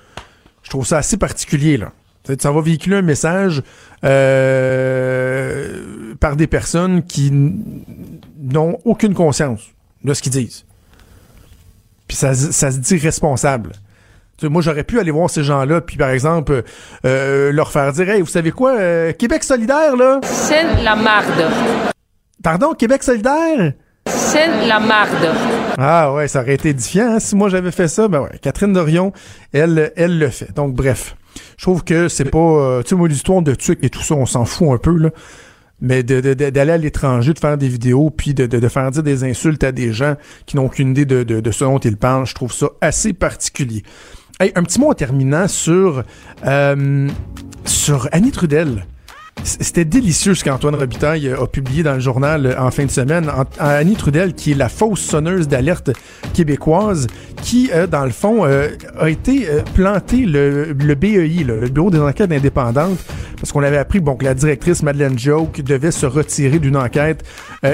[0.62, 1.92] Je trouve ça assez particulier, là.
[2.38, 3.62] Ça va véhiculer un message
[4.04, 9.62] euh, par des personnes qui n'ont aucune conscience
[10.04, 10.64] de ce qu'ils disent.
[12.06, 13.72] Puis ça, ça se dit responsable.
[14.42, 16.64] moi, j'aurais pu aller voir ces gens-là, puis par exemple,
[17.04, 20.20] euh, leur faire dire Hey, vous savez quoi, euh, Québec solidaire, là?
[20.22, 21.44] C'est la marde.
[22.42, 23.72] Pardon, Québec solidaire?
[24.06, 25.28] C'est la marde.
[25.78, 27.14] Ah ouais, ça aurait été édifiant.
[27.14, 29.12] Hein, si moi j'avais fait ça, ben ouais, Catherine Dorion,
[29.52, 30.52] elle, elle le fait.
[30.54, 31.14] Donc bref.
[31.56, 32.38] Je trouve que c'est pas.
[32.38, 34.96] Euh, tu sais, moi, l'histoire de trucs et tout ça, on s'en fout un peu,
[34.96, 35.10] là.
[35.82, 39.72] Mais d'aller à l'étranger, de faire des vidéos, puis de, faire dire des insultes à
[39.72, 43.14] des gens qui n'ont aucune idée de, ce dont ils parlent, je trouve ça assez
[43.14, 43.82] particulier.
[44.40, 46.04] un petit mot en terminant sur,
[46.46, 47.08] euh,
[47.64, 48.84] sur Annie Trudel.
[49.42, 53.30] C'était délicieux ce qu'Antoine Robitaille a publié dans le journal euh, en fin de semaine.
[53.58, 55.90] Annie Trudel, qui est la fausse sonneuse d'alerte
[56.34, 57.06] québécoise,
[57.42, 58.68] qui, euh, dans le fond, euh,
[58.98, 62.98] a été planté le, BEI, le Bureau des enquêtes indépendantes,
[63.38, 67.24] parce qu'on avait appris bon, que la directrice Madeleine Joke devait se retirer d'une enquête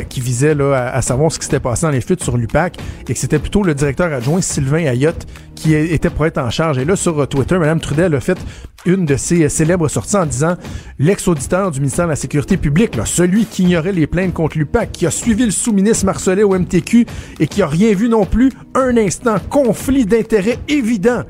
[0.09, 2.77] qui visait là, à, savoir ce qui s'était passé dans les fuites sur l'UPAC,
[3.09, 5.27] et que c'était plutôt le directeur adjoint Sylvain Ayotte
[5.57, 6.79] qui était pour être en charge.
[6.79, 8.39] Et là, sur Twitter, Mme Trudel a fait
[8.85, 10.55] une de ses célèbres sorties en disant
[11.01, 15.07] l'ex-auditeur du ministère de la Sécurité publique, celui qui ignorait les plaintes contre l'UPAC, qui
[15.07, 17.07] a suivi le sous-ministre Marcelet au MTQ
[17.41, 21.25] et qui a rien vu non plus, un instant, conflit d'intérêts évident.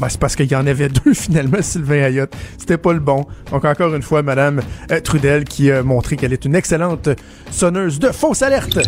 [0.00, 2.34] Ben, c'est parce qu'il y en avait deux finalement, Sylvain Ayotte.
[2.58, 3.26] C'était pas le bon.
[3.50, 7.10] Donc encore une fois, Madame euh, Trudel qui a montré qu'elle est une excellente
[7.50, 8.78] sonneuse de fausse alerte.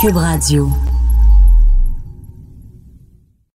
[0.00, 0.68] Cube Radio.